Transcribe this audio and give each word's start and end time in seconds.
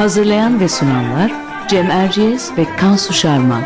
Hazırlayan 0.00 0.60
ve 0.60 0.68
sunanlar 0.68 1.32
Cem 1.68 1.90
Erciyes 1.90 2.56
ve 2.56 2.76
Kansu 2.76 3.12
Şarman. 3.12 3.62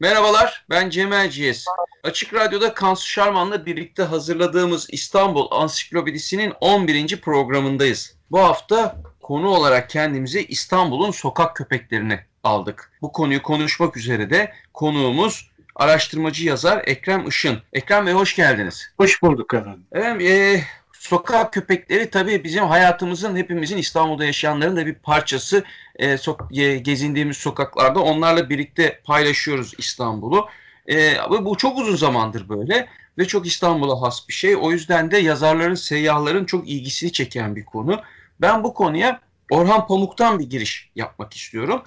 Merhabalar, 0.00 0.64
ben 0.70 0.90
Cem 0.90 1.12
Erciyes. 1.12 1.64
Açık 2.04 2.34
Radyo'da 2.34 2.74
Kansu 2.74 3.08
Şarman'la 3.08 3.66
birlikte 3.66 4.02
hazırladığımız 4.02 4.86
İstanbul 4.90 5.46
Ansiklopedisi'nin 5.50 6.52
11. 6.60 7.20
programındayız. 7.20 8.16
Bu 8.30 8.38
hafta 8.38 8.96
konu 9.26 9.48
olarak 9.48 9.90
kendimize 9.90 10.42
İstanbul'un 10.42 11.10
sokak 11.10 11.56
köpeklerini 11.56 12.20
aldık. 12.44 12.90
Bu 13.02 13.12
konuyu 13.12 13.42
konuşmak 13.42 13.96
üzere 13.96 14.30
de 14.30 14.52
konuğumuz 14.74 15.50
araştırmacı 15.74 16.46
yazar 16.46 16.82
Ekrem 16.86 17.28
Işın. 17.28 17.58
Ekrem 17.72 18.06
Bey 18.06 18.14
hoş 18.14 18.36
geldiniz. 18.36 18.90
Hoş 18.96 19.22
bulduk 19.22 19.54
efendim. 19.54 19.84
Evet, 19.92 20.22
e, 20.22 20.62
sokak 20.92 21.52
köpekleri 21.52 22.10
tabii 22.10 22.44
bizim 22.44 22.64
hayatımızın, 22.64 23.36
hepimizin 23.36 23.76
İstanbul'da 23.76 24.24
yaşayanların 24.24 24.76
da 24.76 24.86
bir 24.86 24.94
parçası. 24.94 25.64
E, 25.96 26.18
so 26.18 26.36
e, 26.50 26.78
gezindiğimiz 26.78 27.36
sokaklarda 27.36 28.00
onlarla 28.00 28.50
birlikte 28.50 29.00
paylaşıyoruz 29.04 29.72
İstanbul'u. 29.78 30.48
E, 30.90 31.16
bu 31.40 31.56
çok 31.56 31.78
uzun 31.78 31.96
zamandır 31.96 32.48
böyle 32.48 32.88
ve 33.18 33.24
çok 33.24 33.46
İstanbul'a 33.46 34.02
has 34.02 34.28
bir 34.28 34.34
şey. 34.34 34.56
O 34.56 34.70
yüzden 34.70 35.10
de 35.10 35.18
yazarların, 35.18 35.74
seyyahların 35.74 36.44
çok 36.44 36.68
ilgisini 36.68 37.12
çeken 37.12 37.56
bir 37.56 37.64
konu. 37.64 38.02
Ben 38.40 38.64
bu 38.64 38.74
konuya 38.74 39.20
Orhan 39.50 39.86
Pamuk'tan 39.86 40.38
bir 40.38 40.50
giriş 40.50 40.90
yapmak 40.96 41.34
istiyorum. 41.34 41.82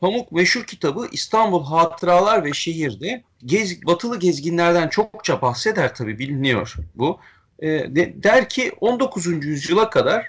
Pamuk 0.00 0.32
meşhur 0.32 0.64
kitabı 0.64 1.08
İstanbul 1.12 1.64
Hatıralar 1.64 2.44
ve 2.44 2.52
Şehir'de 2.52 3.22
gez, 3.44 3.86
batılı 3.86 4.18
gezginlerden 4.18 4.88
çokça 4.88 5.42
bahseder 5.42 5.94
tabii 5.94 6.18
biliniyor 6.18 6.74
bu. 6.94 7.18
E, 7.58 7.68
de, 7.68 8.22
der 8.22 8.48
ki 8.48 8.72
19. 8.80 9.26
yüzyıla 9.26 9.90
kadar 9.90 10.26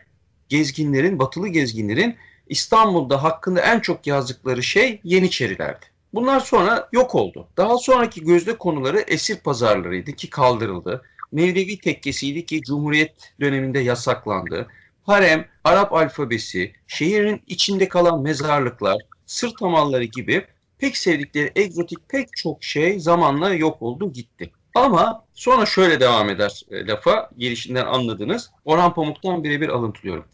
gezginlerin, 0.49 1.19
batılı 1.19 1.47
gezginlerin 1.47 2.15
İstanbul'da 2.47 3.23
hakkında 3.23 3.61
en 3.61 3.79
çok 3.79 4.07
yazdıkları 4.07 4.63
şey 4.63 5.01
Yeniçerilerdi. 5.03 5.85
Bunlar 6.13 6.39
sonra 6.39 6.89
yok 6.91 7.15
oldu. 7.15 7.47
Daha 7.57 7.77
sonraki 7.77 8.23
gözde 8.23 8.57
konuları 8.57 8.99
esir 8.99 9.37
pazarlarıydı 9.37 10.11
ki 10.11 10.29
kaldırıldı. 10.29 11.01
Mevlevi 11.31 11.79
tekkesiydi 11.79 12.45
ki 12.45 12.61
Cumhuriyet 12.61 13.33
döneminde 13.39 13.79
yasaklandı 13.79 14.67
harem, 15.09 15.47
Arap 15.63 15.93
alfabesi, 15.93 16.73
şehrin 16.87 17.41
içinde 17.47 17.87
kalan 17.87 18.21
mezarlıklar, 18.21 18.97
sırt 19.25 19.61
hamalları 19.61 20.03
gibi 20.03 20.45
pek 20.77 20.97
sevdikleri 20.97 21.51
egzotik 21.55 22.09
pek 22.09 22.37
çok 22.37 22.63
şey 22.63 22.99
zamanla 22.99 23.53
yok 23.53 23.81
oldu 23.81 24.13
gitti. 24.13 24.51
Ama 24.75 25.25
sonra 25.33 25.65
şöyle 25.65 25.99
devam 25.99 26.29
eder 26.29 26.61
e, 26.71 26.87
lafa 26.87 27.29
girişinden 27.37 27.85
anladınız. 27.85 28.51
Orhan 28.65 28.93
Pamuk'tan 28.93 29.43
birebir 29.43 29.69
alıntılıyorum. 29.69 30.25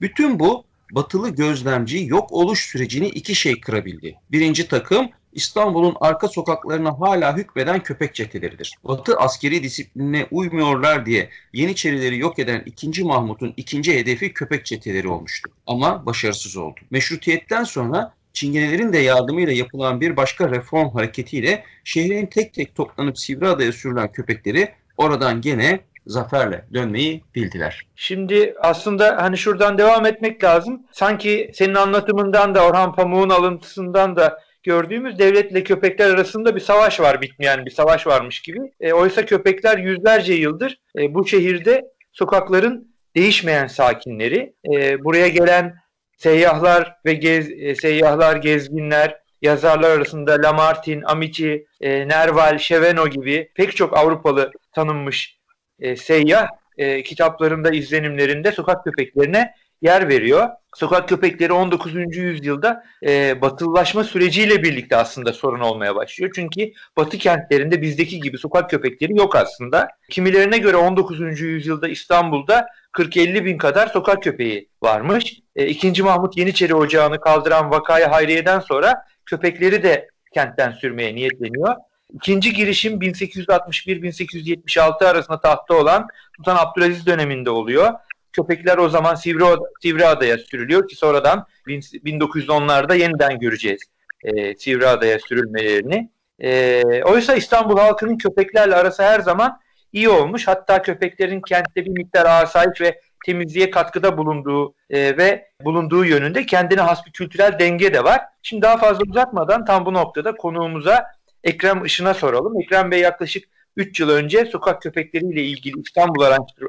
Bütün 0.00 0.38
bu 0.38 0.64
batılı 0.90 1.30
gözlemci 1.30 2.04
yok 2.06 2.32
oluş 2.32 2.66
sürecini 2.66 3.08
iki 3.08 3.34
şey 3.34 3.60
kırabildi. 3.60 4.14
Birinci 4.32 4.68
takım 4.68 5.10
İstanbul'un 5.34 5.96
arka 6.00 6.28
sokaklarına 6.28 7.00
hala 7.00 7.36
hükmeden 7.36 7.82
köpek 7.82 8.14
çeteleridir. 8.14 8.74
Batı 8.84 9.16
askeri 9.16 9.62
disipline 9.62 10.26
uymuyorlar 10.30 11.06
diye 11.06 11.28
Yeniçerileri 11.52 12.18
yok 12.18 12.38
eden 12.38 12.62
2. 12.66 13.04
Mahmut'un 13.04 13.54
ikinci 13.56 13.98
hedefi 13.98 14.32
köpek 14.32 14.66
çeteleri 14.66 15.08
olmuştu. 15.08 15.50
Ama 15.66 16.06
başarısız 16.06 16.56
oldu. 16.56 16.80
Meşrutiyetten 16.90 17.64
sonra 17.64 18.14
Çingenelerin 18.34 18.92
de 18.92 18.98
yardımıyla 18.98 19.52
yapılan 19.52 20.00
bir 20.00 20.16
başka 20.16 20.50
reform 20.50 20.88
hareketiyle 20.88 21.64
şehrin 21.84 22.26
tek 22.26 22.54
tek 22.54 22.74
toplanıp 22.74 23.18
Sivriada'ya 23.18 23.72
sürülen 23.72 24.12
köpekleri 24.12 24.68
oradan 24.96 25.40
gene 25.40 25.80
zaferle 26.06 26.64
dönmeyi 26.74 27.22
bildiler. 27.34 27.82
Şimdi 27.96 28.54
aslında 28.60 29.16
hani 29.22 29.38
şuradan 29.38 29.78
devam 29.78 30.06
etmek 30.06 30.44
lazım. 30.44 30.82
Sanki 30.92 31.50
senin 31.54 31.74
anlatımından 31.74 32.54
da 32.54 32.66
Orhan 32.66 32.94
Pamuk'un 32.94 33.30
alıntısından 33.30 34.16
da 34.16 34.43
gördüğümüz 34.64 35.18
devletle 35.18 35.64
köpekler 35.64 36.10
arasında 36.10 36.56
bir 36.56 36.60
savaş 36.60 37.00
var 37.00 37.20
bitmeyen 37.20 37.66
bir 37.66 37.70
savaş 37.70 38.06
varmış 38.06 38.40
gibi. 38.40 38.58
E, 38.80 38.92
oysa 38.92 39.26
köpekler 39.26 39.78
yüzlerce 39.78 40.34
yıldır 40.34 40.80
e, 40.98 41.14
bu 41.14 41.26
şehirde 41.26 41.84
sokakların 42.12 42.94
değişmeyen 43.16 43.66
sakinleri. 43.66 44.54
E, 44.72 45.04
buraya 45.04 45.28
gelen 45.28 45.74
seyyahlar 46.16 46.96
ve 47.06 47.14
gez, 47.14 47.50
e, 47.50 47.74
seyyahlar, 47.74 48.36
gezginler, 48.36 49.16
yazarlar 49.42 49.90
arasında 49.90 50.32
Lamartine, 50.44 51.04
Amici, 51.04 51.66
e, 51.80 52.08
Nerval, 52.08 52.58
Cheveno 52.58 53.08
gibi 53.08 53.50
pek 53.54 53.76
çok 53.76 53.98
Avrupalı 53.98 54.52
tanınmış 54.72 55.38
e, 55.80 55.96
seyyah 55.96 56.48
e, 56.78 57.02
kitaplarında, 57.02 57.70
izlenimlerinde 57.70 58.52
sokak 58.52 58.84
köpeklerine 58.84 59.54
yer 59.84 60.08
veriyor. 60.08 60.48
Sokak 60.74 61.08
köpekleri 61.08 61.52
19. 61.52 62.16
yüzyılda 62.16 62.84
e, 63.06 63.42
batılılaşma 63.42 64.04
süreciyle 64.04 64.62
birlikte 64.62 64.96
aslında 64.96 65.32
sorun 65.32 65.60
olmaya 65.60 65.94
başlıyor. 65.94 66.32
Çünkü 66.34 66.72
batı 66.96 67.18
kentlerinde 67.18 67.82
bizdeki 67.82 68.20
gibi 68.20 68.38
sokak 68.38 68.70
köpekleri 68.70 69.16
yok 69.16 69.36
aslında. 69.36 69.88
Kimilerine 70.10 70.58
göre 70.58 70.76
19. 70.76 71.40
yüzyılda 71.40 71.88
İstanbul'da 71.88 72.66
40-50 72.92 73.44
bin 73.44 73.58
kadar 73.58 73.86
sokak 73.86 74.22
köpeği 74.22 74.68
varmış. 74.82 75.40
E, 75.56 75.66
İkinci 75.66 76.02
Mahmut 76.02 76.36
Yeniçeri 76.36 76.74
Ocağı'nı 76.74 77.20
kaldıran 77.20 77.70
vakayı 77.70 78.06
Hayriye'den 78.06 78.60
sonra 78.60 79.04
köpekleri 79.26 79.82
de 79.82 80.08
kentten 80.34 80.72
sürmeye 80.72 81.14
niyetleniyor. 81.14 81.74
İkinci 82.14 82.52
girişim 82.52 83.00
1861-1876 83.00 85.06
arasında 85.06 85.40
tahtta 85.40 85.74
olan 85.74 86.06
Sultan 86.36 86.56
Abdülaziz 86.56 87.06
döneminde 87.06 87.50
oluyor. 87.50 87.92
Köpekler 88.34 88.78
o 88.78 88.88
zaman 88.88 89.14
Sivri, 89.14 89.44
Sivriada'ya 89.82 90.38
sürülüyor 90.38 90.88
ki 90.88 90.96
sonradan 90.96 91.46
1910'larda 91.66 92.98
yeniden 92.98 93.38
göreceğiz 93.38 93.80
e, 94.24 94.54
Sivriada'ya 94.54 95.18
sürülmelerini. 95.18 96.10
E, 96.38 96.82
oysa 97.04 97.34
İstanbul 97.34 97.78
halkının 97.78 98.18
köpeklerle 98.18 98.74
arası 98.74 99.02
her 99.02 99.20
zaman 99.20 99.60
iyi 99.92 100.08
olmuş. 100.08 100.48
Hatta 100.48 100.82
köpeklerin 100.82 101.40
kentte 101.40 101.84
bir 101.84 101.90
miktar 101.90 102.42
asayiş 102.42 102.80
ve 102.80 103.00
temizliğe 103.26 103.70
katkıda 103.70 104.16
bulunduğu 104.16 104.74
e, 104.90 105.16
ve 105.16 105.48
bulunduğu 105.64 106.04
yönünde 106.04 106.46
kendine 106.46 106.80
has 106.80 107.06
bir 107.06 107.12
kültürel 107.12 107.58
denge 107.58 107.94
de 107.94 108.04
var. 108.04 108.20
Şimdi 108.42 108.62
daha 108.62 108.76
fazla 108.76 109.04
uzatmadan 109.10 109.64
tam 109.64 109.86
bu 109.86 109.94
noktada 109.94 110.36
konuğumuza 110.36 111.06
Ekrem 111.44 111.84
Işın'a 111.84 112.14
soralım. 112.14 112.60
Ekrem 112.60 112.90
Bey 112.90 113.00
yaklaşık 113.00 113.44
3 113.76 114.00
yıl 114.00 114.08
önce 114.08 114.44
sokak 114.44 114.82
köpekleriyle 114.82 115.42
ilgili 115.42 115.80
İstanbul 115.80 116.24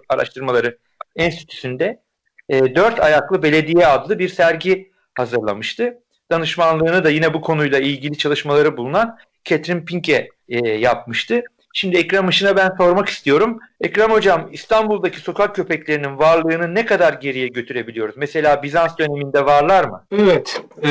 Araştırmaları 0.09 0.77
Enstitüsü'nde 1.15 2.01
e, 2.49 2.75
Dört 2.75 2.99
Ayaklı 2.99 3.43
Belediye 3.43 3.87
adlı 3.87 4.19
bir 4.19 4.29
sergi 4.29 4.91
hazırlamıştı. 5.13 5.99
Danışmanlığını 6.31 7.03
da 7.03 7.09
yine 7.09 7.33
bu 7.33 7.41
konuyla 7.41 7.79
ilgili 7.79 8.17
çalışmaları 8.17 8.77
bulunan 8.77 9.17
Catherine 9.45 9.85
Pinke 9.85 10.29
e, 10.49 10.69
yapmıştı. 10.69 11.43
Şimdi 11.77 11.97
Ekrem 11.97 12.29
Işın'a 12.29 12.57
ben 12.57 12.71
sormak 12.77 13.09
istiyorum. 13.09 13.59
Ekrem 13.81 14.11
Hocam 14.11 14.49
İstanbul'daki 14.51 15.19
sokak 15.19 15.55
köpeklerinin 15.55 16.17
varlığını 16.17 16.75
ne 16.75 16.85
kadar 16.85 17.13
geriye 17.13 17.47
götürebiliyoruz? 17.47 18.17
Mesela 18.17 18.63
Bizans 18.63 18.97
döneminde 18.97 19.45
varlar 19.45 19.85
mı? 19.85 20.05
Evet 20.11 20.61
e, 20.83 20.89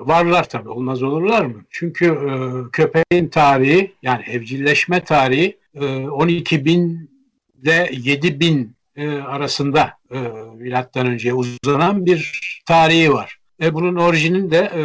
varlar 0.00 0.48
tabii 0.48 0.68
olmaz 0.68 1.02
olurlar 1.02 1.44
mı? 1.44 1.64
Çünkü 1.70 2.06
e, 2.06 2.32
köpeğin 2.72 3.28
tarihi 3.28 3.92
yani 4.02 4.22
evcilleşme 4.30 5.04
tarihi 5.04 5.58
e, 5.74 5.84
12 6.08 6.64
bin 6.64 7.10
ile 7.62 7.90
7 7.92 8.40
bin 8.40 8.76
e, 8.96 9.08
arasında 9.08 9.92
e, 10.10 10.18
milattan 10.56 11.06
önce 11.06 11.34
uzanan 11.34 12.06
bir 12.06 12.40
tarihi 12.66 13.12
var. 13.12 13.38
E, 13.62 13.74
bunun 13.74 13.96
orijinin 13.96 14.50
de 14.50 14.58
e, 14.58 14.82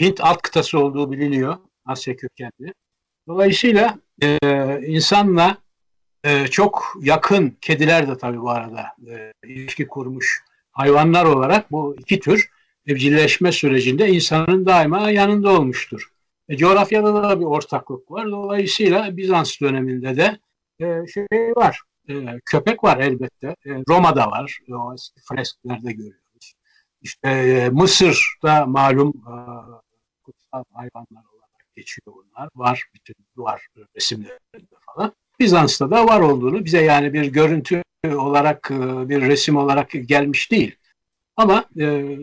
Hint 0.00 0.20
alt 0.20 0.42
kıtası 0.42 0.78
olduğu 0.78 1.12
biliniyor. 1.12 1.56
Asya 1.86 2.16
kökenli. 2.16 2.72
Dolayısıyla 3.28 3.98
e, 4.22 4.38
insanla 4.86 5.56
e, 6.24 6.46
çok 6.46 6.96
yakın 7.02 7.56
kediler 7.60 8.08
de 8.08 8.18
tabii 8.18 8.40
bu 8.40 8.50
arada 8.50 8.86
e, 9.10 9.32
ilişki 9.48 9.86
kurmuş 9.86 10.44
hayvanlar 10.72 11.24
olarak 11.24 11.72
bu 11.72 11.96
iki 11.98 12.20
tür 12.20 12.50
evcilleşme 12.86 13.52
sürecinde 13.52 14.08
insanın 14.08 14.66
daima 14.66 15.10
yanında 15.10 15.50
olmuştur. 15.50 16.08
E, 16.48 16.56
coğrafyada 16.56 17.14
da 17.14 17.40
bir 17.40 17.44
ortaklık 17.44 18.10
var. 18.10 18.26
Dolayısıyla 18.26 19.16
Bizans 19.16 19.60
döneminde 19.60 20.16
de 20.16 20.38
e, 20.80 21.06
şey 21.06 21.26
var. 21.56 21.80
E, 22.08 22.40
köpek 22.44 22.84
var 22.84 22.98
elbette. 22.98 23.46
E, 23.66 23.70
Roma'da 23.88 24.26
var. 24.26 24.58
E, 24.68 24.74
o 24.74 24.94
eski 24.94 25.20
fresklerde 25.20 25.92
görüyoruz. 25.92 26.54
İşte 27.02 27.28
e, 27.28 27.68
Mısır'da 27.68 28.66
malum 28.66 29.08
e, 29.08 29.34
kutsal 30.22 30.64
hayvanlar 30.72 31.24
olarak 31.34 31.74
geçiyor 31.76 32.16
bunlar. 32.16 32.48
Var. 32.54 32.84
Bütün 32.94 33.14
duvar 33.36 33.66
resimlerinde 33.96 34.76
falan. 34.86 35.12
Bizans'ta 35.40 35.90
da 35.90 36.06
var 36.06 36.20
olduğunu 36.20 36.64
bize 36.64 36.82
yani 36.82 37.12
bir 37.12 37.32
görüntü 37.32 37.82
olarak 38.06 38.70
e, 38.70 39.08
bir 39.08 39.22
resim 39.22 39.56
olarak 39.56 39.90
gelmiş 39.90 40.50
değil. 40.50 40.76
Ama 41.36 41.64
e, 41.80 42.16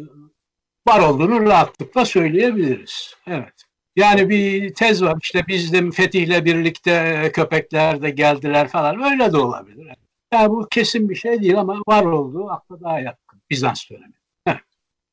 var 0.87 0.99
olduğunu 0.99 1.41
rahatlıkla 1.41 2.05
söyleyebiliriz. 2.05 3.15
Evet. 3.27 3.64
Yani 3.95 4.30
bir 4.30 4.74
tez 4.74 5.03
var 5.03 5.18
işte 5.21 5.44
bizim 5.47 5.92
Fetih'le 5.92 6.45
birlikte 6.45 7.31
köpekler 7.33 8.01
de 8.01 8.09
geldiler 8.09 8.68
falan 8.68 9.03
öyle 9.03 9.33
de 9.33 9.38
olabilir. 9.38 9.88
Yani 10.33 10.50
bu 10.50 10.68
kesin 10.71 11.09
bir 11.09 11.15
şey 11.15 11.42
değil 11.42 11.59
ama 11.59 11.81
var 11.88 12.06
olduğu 12.06 12.50
akla 12.50 12.81
daha 12.81 13.00
yakın 13.00 13.42
Bizans 13.50 13.89
dönemi. 13.89 14.13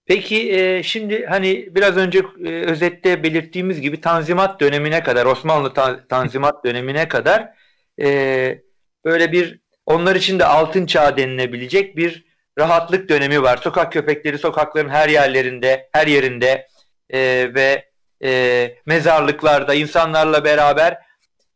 Peki 0.07 0.53
e, 0.53 0.83
şimdi 0.83 1.27
hani 1.27 1.75
biraz 1.75 1.97
önce 1.97 2.23
e, 2.45 2.49
özette 2.49 3.23
belirttiğimiz 3.23 3.81
gibi 3.81 4.01
Tanzimat 4.01 4.61
dönemine 4.61 5.03
kadar 5.03 5.27
Osmanlı 5.27 5.75
ta, 5.75 6.07
Tanzimat 6.09 6.65
dönemine 6.65 7.09
kadar 7.09 7.55
e, 8.01 8.63
böyle 9.05 9.33
bir 9.33 9.61
onlar 9.87 10.17
için 10.17 10.39
de 10.39 10.45
altın 10.45 10.87
çağ 10.87 11.17
denilebilecek 11.17 11.97
bir 11.97 12.25
rahatlık 12.59 13.09
dönemi 13.09 13.43
var. 13.43 13.57
Sokak 13.57 13.93
köpekleri 13.93 14.39
sokakların 14.39 14.89
her 14.89 15.09
yerlerinde, 15.09 15.89
her 15.93 16.07
yerinde 16.07 16.69
e, 17.11 17.21
ve 17.55 17.92
e, 18.23 18.75
mezarlıklarda 18.87 19.75
insanlarla 19.75 20.45
beraber 20.45 20.99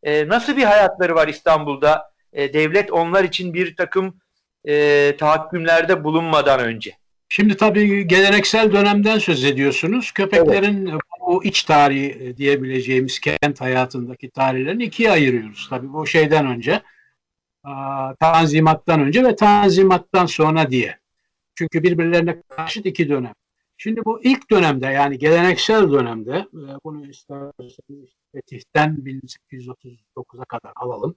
e, 0.03 0.27
nasıl 0.27 0.57
bir 0.57 0.63
hayatları 0.63 1.15
var 1.15 1.27
İstanbul'da? 1.27 2.11
E, 2.33 2.53
devlet 2.53 2.91
onlar 2.91 3.23
için 3.23 3.53
bir 3.53 3.75
takım 3.75 4.17
e, 4.65 5.15
tahakkümlerde 5.17 6.03
bulunmadan 6.03 6.59
önce. 6.59 6.97
Şimdi 7.29 7.57
tabii 7.57 8.07
geleneksel 8.07 8.71
dönemden 8.71 9.19
söz 9.19 9.45
ediyorsunuz. 9.45 10.11
Köpeklerin 10.11 10.85
evet. 10.85 11.01
o 11.19 11.43
iç 11.43 11.63
tarihi 11.63 12.37
diyebileceğimiz 12.37 13.19
kent 13.19 13.61
hayatındaki 13.61 14.29
tarihlerini 14.29 14.83
ikiye 14.83 15.11
ayırıyoruz. 15.11 15.67
Tabii 15.69 15.93
bu 15.93 16.07
şeyden 16.07 16.47
önce, 16.47 16.81
Tanzimat'tan 18.19 19.01
önce 19.01 19.23
ve 19.23 19.35
Tanzimat'tan 19.35 20.25
sonra 20.25 20.71
diye. 20.71 20.97
Çünkü 21.55 21.83
birbirlerine 21.83 22.41
karşıt 22.49 22.85
iki 22.85 23.09
dönem. 23.09 23.33
Şimdi 23.77 24.05
bu 24.05 24.23
ilk 24.23 24.51
dönemde 24.51 24.85
yani 24.85 25.17
geleneksel 25.17 25.91
dönemde 25.91 26.35
e, 26.37 26.61
bunu 26.83 27.09
isterseniz 27.09 28.09
Fetih'ten 28.31 28.95
1839'a 28.95 30.45
kadar 30.45 30.71
alalım. 30.75 31.15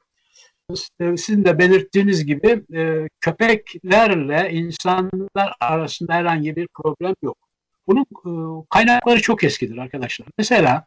Sizin 0.98 1.44
de 1.44 1.58
belirttiğiniz 1.58 2.26
gibi 2.26 2.64
e, 2.74 3.08
köpeklerle 3.20 4.50
insanlar 4.52 5.54
arasında 5.60 6.14
herhangi 6.14 6.56
bir 6.56 6.68
problem 6.74 7.14
yok. 7.22 7.38
Bunun 7.86 8.02
e, 8.02 8.64
kaynakları 8.70 9.22
çok 9.22 9.44
eskidir 9.44 9.76
arkadaşlar. 9.76 10.28
Mesela 10.38 10.86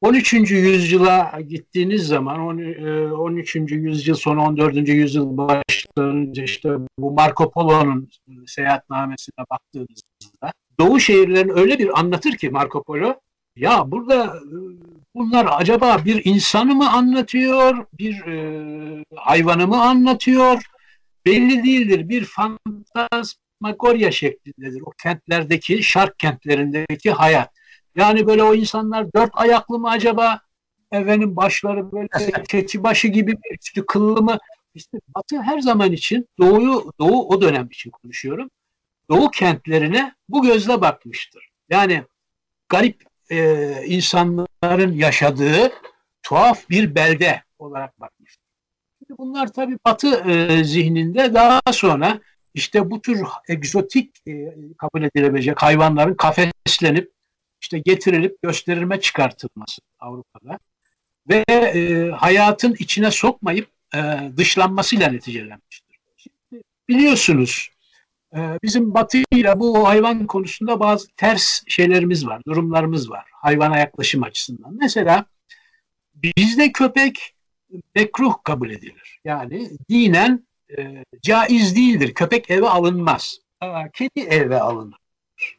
13. 0.00 0.32
yüzyıla 0.32 1.40
gittiğiniz 1.48 2.06
zaman 2.06 2.40
13. 2.40 3.56
yüzyıl 3.56 4.14
sonu 4.14 4.42
14. 4.42 4.88
yüzyıl 4.88 5.36
başlarında 5.36 6.42
işte 6.42 6.70
bu 6.98 7.10
Marco 7.10 7.50
Polo'nun 7.50 8.08
seyahatnamesine 8.46 9.44
baktığınızda 9.50 10.52
Doğu 10.80 11.00
şehirlerini 11.00 11.52
öyle 11.52 11.78
bir 11.78 12.00
anlatır 12.00 12.32
ki 12.32 12.50
Marco 12.50 12.82
Polo 12.82 13.14
ya 13.56 13.90
burada 13.90 14.24
e, 14.24 14.48
bunlar 15.14 15.48
acaba 15.50 16.04
bir 16.04 16.24
insanı 16.24 16.74
mı 16.74 16.92
anlatıyor, 16.92 17.86
bir 17.92 18.26
e, 18.26 19.04
hayvanı 19.16 19.66
mı 19.66 19.82
anlatıyor? 19.82 20.62
Belli 21.26 21.64
değildir. 21.64 22.08
Bir 22.08 22.24
fantasmagorya 22.24 24.10
şeklindedir. 24.10 24.80
O 24.80 24.90
kentlerdeki, 25.02 25.82
şark 25.82 26.18
kentlerindeki 26.18 27.10
hayat. 27.10 27.50
Yani 27.96 28.26
böyle 28.26 28.42
o 28.42 28.54
insanlar 28.54 29.12
dört 29.12 29.30
ayaklı 29.32 29.78
mı 29.78 29.90
acaba? 29.90 30.40
Efendim 30.92 31.36
başları 31.36 31.92
böyle 31.92 32.08
keçi 32.48 32.82
başı 32.82 33.08
gibi 33.08 33.32
bir 33.32 33.58
üstü 33.60 33.86
kıllı 33.86 34.22
mı? 34.22 34.38
İşte 34.74 34.98
Batı 35.08 35.42
her 35.42 35.58
zaman 35.60 35.92
için 35.92 36.28
Doğu'yu, 36.38 36.92
Doğu 36.98 37.28
o 37.28 37.40
dönem 37.40 37.66
için 37.66 37.90
konuşuyorum. 37.90 38.50
Doğu 39.10 39.30
kentlerine 39.30 40.14
bu 40.28 40.42
gözle 40.42 40.80
bakmıştır. 40.80 41.48
Yani 41.70 42.04
garip 42.68 43.04
e, 43.30 43.72
insanların 43.86 44.92
yaşadığı 44.92 45.72
tuhaf 46.22 46.70
bir 46.70 46.94
belde 46.94 47.42
olarak 47.58 48.00
bakmıştır. 48.00 48.44
Şimdi 48.98 49.18
bunlar 49.18 49.52
tabii 49.52 49.78
Batı 49.86 50.30
e, 50.30 50.64
zihninde 50.64 51.34
daha 51.34 51.60
sonra 51.72 52.20
işte 52.54 52.90
bu 52.90 53.02
tür 53.02 53.22
egzotik 53.48 54.28
e, 54.28 54.54
kabul 54.78 55.02
edilebilecek 55.02 55.62
hayvanların 55.62 56.14
kafeslenip 56.14 57.12
işte 57.60 57.78
getirilip 57.78 58.42
gösterilme 58.42 59.00
çıkartılması 59.00 59.82
Avrupa'da 60.00 60.58
ve 61.28 61.44
e, 61.48 62.10
hayatın 62.10 62.76
içine 62.78 63.10
sokmayıp 63.10 63.68
e, 63.94 64.00
dışlanmasıyla 64.36 65.08
neticelenmiştir. 65.08 65.98
Şimdi 66.16 66.62
biliyorsunuz 66.88 67.70
bizim 68.62 68.94
Batı 68.94 69.18
ile 69.32 69.60
bu 69.60 69.88
hayvan 69.88 70.26
konusunda 70.26 70.80
bazı 70.80 71.08
ters 71.16 71.62
şeylerimiz 71.68 72.26
var, 72.26 72.42
durumlarımız 72.46 73.10
var 73.10 73.24
hayvana 73.42 73.78
yaklaşım 73.78 74.22
açısından. 74.22 74.74
Mesela 74.80 75.24
bizde 76.14 76.72
köpek 76.72 77.34
mekruh 77.94 78.34
kabul 78.44 78.70
edilir. 78.70 79.20
Yani 79.24 79.70
dinen 79.90 80.46
e, 80.78 81.04
caiz 81.22 81.76
değildir. 81.76 82.14
Köpek 82.14 82.50
eve 82.50 82.68
alınmaz. 82.68 83.38
Ama 83.60 83.90
kedi 83.90 84.20
eve 84.20 84.60
alınır. 84.60 84.98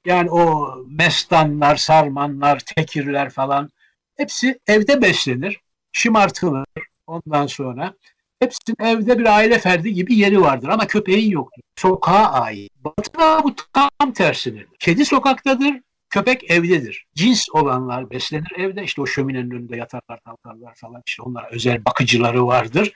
Yani 0.05 0.31
o 0.31 0.75
mestanlar, 0.87 1.75
sarmanlar, 1.75 2.59
tekirler 2.59 3.29
falan 3.29 3.69
hepsi 4.17 4.59
evde 4.67 5.01
beslenir, 5.01 5.61
şımartılır 5.91 6.65
ondan 7.07 7.47
sonra. 7.47 7.93
Hepsinin 8.39 8.75
evde 8.79 9.19
bir 9.19 9.35
aile 9.35 9.59
ferdi 9.59 9.93
gibi 9.93 10.15
yeri 10.15 10.41
vardır 10.41 10.67
ama 10.67 10.87
köpeğin 10.87 11.31
yoktur. 11.31 11.61
Sokağa 11.75 12.31
ait. 12.31 12.71
Batı'da 12.75 13.43
bu 13.43 13.55
tam 13.73 14.13
tersidir. 14.13 14.67
Kedi 14.79 15.05
sokaktadır, 15.05 15.73
köpek 16.09 16.51
evdedir. 16.51 17.07
Cins 17.15 17.45
olanlar 17.53 18.09
beslenir 18.09 18.51
evde. 18.57 18.83
İşte 18.83 19.01
o 19.01 19.05
şöminenin 19.05 19.51
önünde 19.51 19.77
yatarlar, 19.77 20.19
kalkarlar 20.25 20.75
falan. 20.75 21.01
İşte 21.07 21.21
onlara 21.21 21.49
özel 21.51 21.85
bakıcıları 21.85 22.47
vardır. 22.47 22.93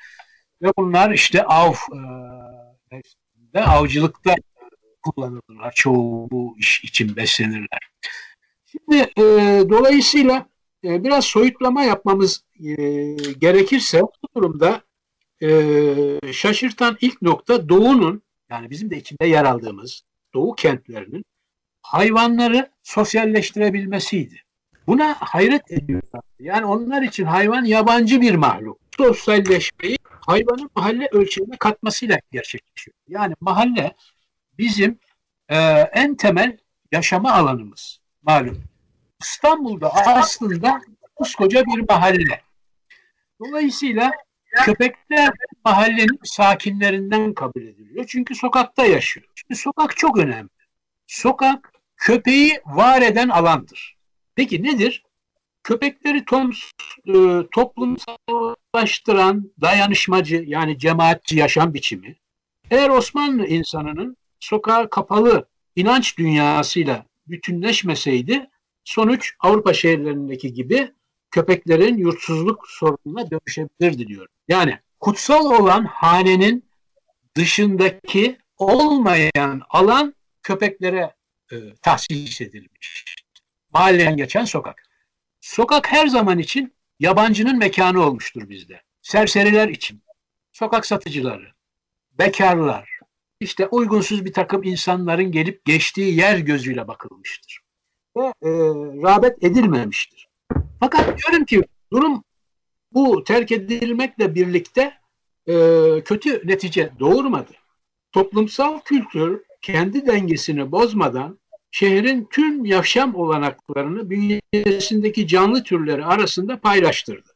Ve 0.62 0.72
bunlar 0.78 1.12
işte 1.12 1.44
av 1.44 1.74
e, 3.54 3.60
avcılıkta 3.60 4.36
kullanılırlar. 5.02 5.72
Çoğu 5.76 6.30
bu 6.32 6.56
iş 6.60 6.84
için 6.84 7.16
beslenirler. 7.16 7.90
Şimdi 8.66 8.98
e, 9.18 9.24
dolayısıyla 9.70 10.48
e, 10.84 11.04
biraz 11.04 11.26
soyutlama 11.26 11.84
yapmamız 11.84 12.44
e, 12.60 12.74
gerekirse 13.40 14.02
bu 14.02 14.28
durumda 14.36 14.82
e, 15.44 16.34
şaşırtan 16.34 16.98
ilk 17.02 17.22
nokta 17.22 17.70
Doğu'nun 17.70 18.22
yani 18.50 18.70
bizim 18.70 18.90
de 18.90 18.98
içinde 18.98 19.26
yer 19.26 19.46
aldığımız 19.46 20.02
Doğu 20.34 20.56
kentlerinin 20.56 21.26
hayvanları 21.82 22.72
sosyalleştirebilmesiydi. 22.84 24.36
Buna 24.88 25.16
hayret 25.20 25.72
ediyorlar. 25.72 26.22
Yani 26.40 26.66
onlar 26.66 27.02
için 27.02 27.24
hayvan 27.24 27.66
yabancı 27.66 28.22
bir 28.22 28.36
mahluk. 28.36 28.78
Sosyalleşmeyi 28.98 29.98
hayvanın 30.28 30.70
mahalle 30.76 31.08
ölçeğine 31.12 31.58
katmasıyla 31.58 32.20
gerçekleşiyor. 32.32 32.96
Yani 33.08 33.34
mahalle 33.42 33.96
bizim 34.58 35.00
e, 35.50 35.58
en 35.94 36.16
temel 36.16 36.58
yaşama 36.92 37.32
alanımız 37.32 38.00
malum. 38.22 38.64
İstanbul'da 39.22 39.94
aslında 39.94 40.82
koskoca 41.16 41.66
bir 41.66 41.86
mahalle. 41.90 42.42
Dolayısıyla 43.40 44.12
köpekler 44.54 45.34
mahallenin 45.66 46.20
sakinlerinden 46.24 47.34
kabul 47.34 47.62
ediliyor. 47.62 48.06
Çünkü 48.08 48.36
sokakta 48.36 48.86
yaşıyor. 48.86 49.28
Şimdi 49.36 49.60
sokak 49.60 49.98
çok 49.98 50.18
önemli. 50.18 50.50
Sokak 51.08 51.74
köpeği 51.98 52.62
var 52.66 53.02
eden 53.02 53.30
alandır. 53.30 53.98
Peki 54.36 54.64
nedir? 54.64 55.04
Köpekleri 55.64 56.26
tom, 56.26 56.52
e, 57.08 57.14
toplumsallaştıran 57.52 59.52
dayanışmacı 59.62 60.44
yani 60.48 60.78
cemaatçi 60.78 61.38
yaşam 61.38 61.74
biçimi 61.74 62.16
eğer 62.72 62.90
Osmanlı 62.90 63.48
insanının 63.48 64.18
sokağa 64.40 64.90
kapalı 64.90 65.48
inanç 65.76 66.18
dünyasıyla 66.18 67.06
bütünleşmeseydi 67.28 68.50
sonuç 68.84 69.34
Avrupa 69.40 69.74
şehirlerindeki 69.74 70.54
gibi 70.54 70.92
köpeklerin 71.34 71.98
yurtsuzluk 71.98 72.66
sorununa 72.68 73.32
dönüşebilirdi 73.32 74.08
diyorum. 74.08 74.34
Yani 74.48 74.80
kutsal 75.00 75.46
olan 75.46 75.86
hanenin 75.86 76.66
dışındaki 77.36 78.38
olmayan 78.58 79.62
alan 79.70 80.16
köpeklere 80.44 81.16
e, 81.52 81.56
tahsis 81.82 82.42
edilmiş. 82.42 83.06
Mahalleden 83.74 84.18
geçen 84.18 84.46
sokak. 84.46 84.84
Sokak 85.42 85.92
her 85.92 86.08
zaman 86.08 86.40
için 86.40 86.74
yabancının 87.00 87.58
mekanı 87.58 88.06
olmuştur 88.06 88.50
bizde. 88.50 88.82
Serseriler 89.02 89.68
için, 89.68 90.04
sokak 90.52 90.86
satıcıları, 90.86 91.52
bekarlar, 92.12 93.00
işte 93.40 93.68
uygunsuz 93.68 94.26
bir 94.26 94.34
takım 94.34 94.64
insanların 94.64 95.32
gelip 95.32 95.66
geçtiği 95.66 96.16
yer 96.20 96.38
gözüyle 96.38 96.88
bakılmıştır. 96.88 97.60
Ve 98.18 98.26
e, 98.26 98.50
rağbet 99.04 99.44
edilmemiştir. 99.44 100.33
Fakat 100.84 101.18
diyorum 101.18 101.46
ki 101.46 101.62
durum 101.92 102.24
bu 102.94 103.24
terk 103.24 103.52
edilmekle 103.52 104.36
birlikte 104.36 104.94
e, 105.48 105.54
kötü 106.06 106.48
netice 106.48 106.92
doğurmadı. 107.00 107.52
Toplumsal 108.12 108.80
kültür 108.80 109.42
kendi 109.62 110.08
dengesini 110.08 110.72
bozmadan 110.72 111.40
şehrin 111.72 112.28
tüm 112.32 112.66
yaşam 112.66 113.16
olanaklarını 113.16 114.10
bünyesindeki 114.10 115.28
canlı 115.28 115.64
türleri 115.64 116.06
arasında 116.06 116.60
paylaştırdı. 116.60 117.30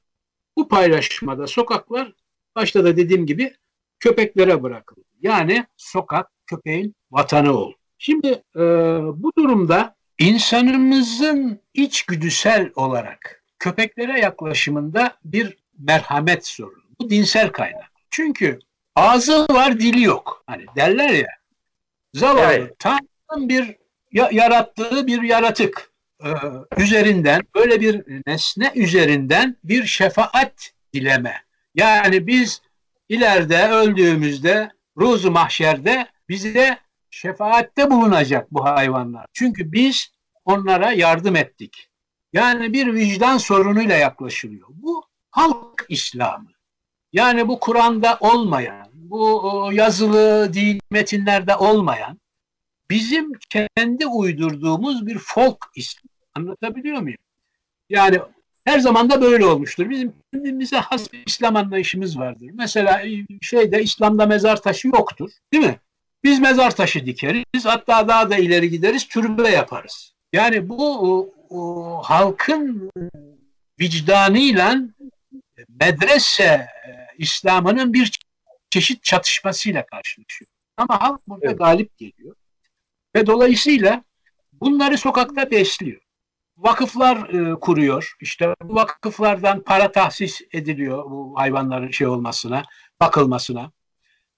Bu 0.58 0.68
paylaşmada 0.68 1.48
sokaklar 1.48 2.13
başta 2.56 2.84
da 2.84 2.98
dediğim 2.98 3.25
gibi 3.25 3.54
köpeklere 4.00 4.63
bırakıldı. 4.63 5.06
Yani 5.22 5.66
sokak 5.77 6.32
köpeğin 6.46 6.96
vatanı 7.12 7.54
oldu. 7.54 7.75
Şimdi 7.98 8.27
e, 8.56 8.62
bu 9.16 9.32
durumda 9.38 9.97
insanımızın 10.20 11.62
içgüdüsel 11.74 12.72
olarak 12.76 13.44
köpeklere 13.60 14.20
yaklaşımında 14.20 15.18
bir 15.26 15.58
merhamet 15.80 16.48
sorunu. 16.48 16.84
Bu 17.00 17.10
dinsel 17.10 17.50
kaynak. 17.50 17.92
Çünkü 18.10 18.60
ağzı 18.96 19.46
var 19.50 19.80
dili 19.80 20.04
yok. 20.04 20.44
Hani 20.48 20.66
derler 20.76 21.10
ya 21.10 21.28
zavallı 22.14 22.54
evet. 22.54 22.80
Tanrı'nın 22.80 23.50
bir 23.50 23.76
yarattığı 24.12 25.08
bir 25.08 25.22
yaratık 25.22 25.92
e, 26.24 26.30
üzerinden 26.78 27.42
böyle 27.56 27.82
bir 27.82 28.04
nesne 28.28 28.72
üzerinden 28.76 29.58
bir 29.64 29.86
şefaat 29.86 30.72
dileme. 30.94 31.36
Yani 31.76 32.28
biz 32.28 32.62
ileride 33.10 33.68
öldüğümüzde 33.68 34.72
ruzu 34.98 35.32
mahşerde 35.32 36.08
bize 36.30 36.78
şefaatte 37.18 37.92
bulunacak 37.92 38.52
bu 38.52 38.66
hayvanlar. 38.66 39.26
Çünkü 39.34 39.72
biz 39.72 40.12
onlara 40.46 40.92
yardım 40.92 41.36
ettik. 41.36 41.90
Yani 42.34 42.74
bir 42.74 42.94
vicdan 42.94 43.38
sorunuyla 43.38 43.96
yaklaşılıyor. 43.96 44.68
Bu 44.70 45.06
halk 45.32 45.86
İslamı. 45.90 46.50
Yani 47.14 47.48
bu 47.48 47.60
Kur'an'da 47.60 48.18
olmayan, 48.20 48.88
bu 48.94 49.70
yazılı 49.74 50.54
din 50.54 50.80
metinlerde 50.90 51.56
olmayan, 51.56 52.20
bizim 52.90 53.32
kendi 53.50 54.08
uydurduğumuz 54.08 55.08
bir 55.08 55.18
folk 55.18 55.58
İslam. 55.76 56.10
Anlatabiliyor 56.36 57.02
muyum? 57.02 57.18
Yani 57.90 58.20
her 58.66 58.80
zaman 58.80 59.10
da 59.10 59.22
böyle 59.22 59.46
olmuştur. 59.46 59.90
Bizim 59.90 60.14
kendimize 60.34 60.78
has 60.78 61.14
bir 61.14 61.24
İslam 61.26 61.56
anlayışımız 61.56 62.20
vardır. 62.20 62.50
Mesela 62.54 63.02
e, 63.02 63.26
şeyde 63.42 63.84
İslam'da 63.84 64.26
mezar 64.26 64.62
taşı 64.62 64.88
yoktur. 64.88 65.32
Değil 65.54 65.66
mi? 65.66 65.80
Biz 66.24 66.40
mezar 66.40 66.76
taşı 66.76 67.06
dikeriz. 67.06 67.66
Hatta 67.66 68.08
daha 68.08 68.30
da 68.30 68.38
ileri 68.38 68.70
gideriz. 68.70 69.08
Türbe 69.08 69.50
yaparız. 69.50 70.14
Yani 70.34 70.70
bu 70.70 71.00
o, 71.00 71.30
o, 71.50 72.02
halkın 72.04 72.92
vicdanıyla 73.80 74.76
medrese 75.70 76.44
e, 76.44 76.68
İslam'ının 77.18 77.94
bir 77.94 78.20
çeşit 78.70 79.04
çatışmasıyla 79.04 79.86
karşılaşıyor. 79.86 80.52
Ama 80.78 81.02
halk 81.02 81.28
burada 81.28 81.48
evet. 81.48 81.58
galip 81.58 81.98
geliyor. 81.98 82.36
Ve 83.16 83.28
dolayısıyla 83.28 84.04
bunları 84.54 84.98
sokakta 84.98 85.52
besliyor 85.52 86.02
vakıflar 86.58 87.30
e, 87.30 87.60
kuruyor. 87.60 88.16
İşte 88.22 88.56
bu 88.64 88.76
vakıflardan 88.76 89.64
para 89.64 89.92
tahsis 89.92 90.42
ediliyor 90.52 91.12
bu 91.12 91.34
hayvanların 91.38 91.92
şey 91.92 92.08
olmasına, 92.08 92.64
bakılmasına. 93.02 93.72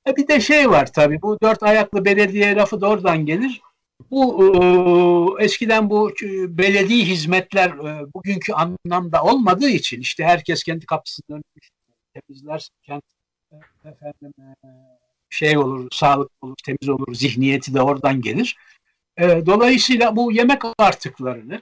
E 0.10 0.16
bir 0.16 0.28
de 0.28 0.40
şey 0.40 0.70
var 0.70 0.94
tabii 0.94 1.22
bu 1.22 1.42
dört 1.42 1.64
ayaklı 1.64 2.06
belediye 2.06 2.56
lafı 2.56 2.82
da 2.82 2.90
oradan 2.90 3.26
gelir. 3.26 3.62
Bu 4.12 4.46
e, 5.40 5.44
eskiden 5.44 5.90
bu 5.90 6.12
e, 6.12 6.58
belediye 6.58 7.06
hizmetler 7.06 7.70
e, 7.70 8.14
bugünkü 8.14 8.54
anlamda 8.54 9.24
olmadığı 9.24 9.70
için 9.70 10.02
işte 10.02 10.24
herkes 10.24 10.64
kendi 10.64 10.86
kapısını 10.86 11.26
önmüş, 11.30 11.72
temizler, 12.14 12.70
kent 12.84 13.04
e, 13.52 13.56
efendim 13.90 14.34
şey 15.30 15.58
olur, 15.58 15.88
sağlık 15.92 16.32
olur, 16.42 16.56
temiz 16.66 16.90
olur, 16.90 17.14
zihniyeti 17.14 17.74
de 17.74 17.82
oradan 17.82 18.22
gelir. 18.22 18.58
E, 19.18 19.46
dolayısıyla 19.46 20.16
bu 20.16 20.32
yemek 20.32 20.62
artıklarını 20.78 21.62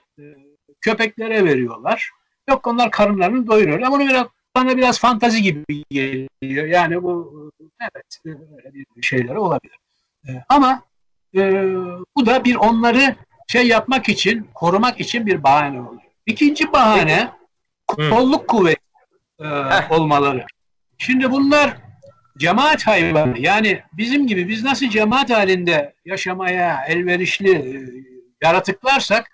köpeklere 0.81 1.45
veriyorlar. 1.45 2.09
Yok 2.49 2.67
onlar 2.67 2.91
karınlarını 2.91 3.47
doyuruyor. 3.47 3.81
Ama 3.81 3.99
bunu 3.99 4.07
biraz 4.07 4.27
bana 4.57 4.77
biraz 4.77 4.99
fantazi 4.99 5.41
gibi 5.41 5.83
geliyor. 5.89 6.67
Yani 6.67 7.03
bu 7.03 7.51
evet 7.81 8.19
öyle 8.25 8.73
bir 8.73 9.01
şeyleri 9.01 9.39
olabilir. 9.39 9.77
E, 10.27 10.31
ama 10.49 10.81
e, 11.35 11.63
bu 12.15 12.25
da 12.25 12.45
bir 12.45 12.55
onları 12.55 13.15
şey 13.47 13.67
yapmak 13.67 14.09
için, 14.09 14.47
korumak 14.53 14.99
için 14.99 15.25
bir 15.25 15.43
bahane 15.43 15.81
oluyor. 15.81 16.01
İkinci 16.25 16.73
bahane 16.73 17.31
kolluk 17.87 18.47
kuvveti 18.47 18.81
e, 19.39 19.47
olmaları. 19.89 20.45
Şimdi 20.97 21.31
bunlar 21.31 21.77
cemaat 22.37 22.87
hayvanı. 22.87 23.39
Yani 23.39 23.81
bizim 23.93 24.27
gibi 24.27 24.47
biz 24.47 24.63
nasıl 24.63 24.89
cemaat 24.89 25.29
halinde 25.29 25.93
yaşamaya 26.05 26.85
elverişli 26.85 27.51
e, 27.51 27.85
yaratıklarsak 28.43 29.31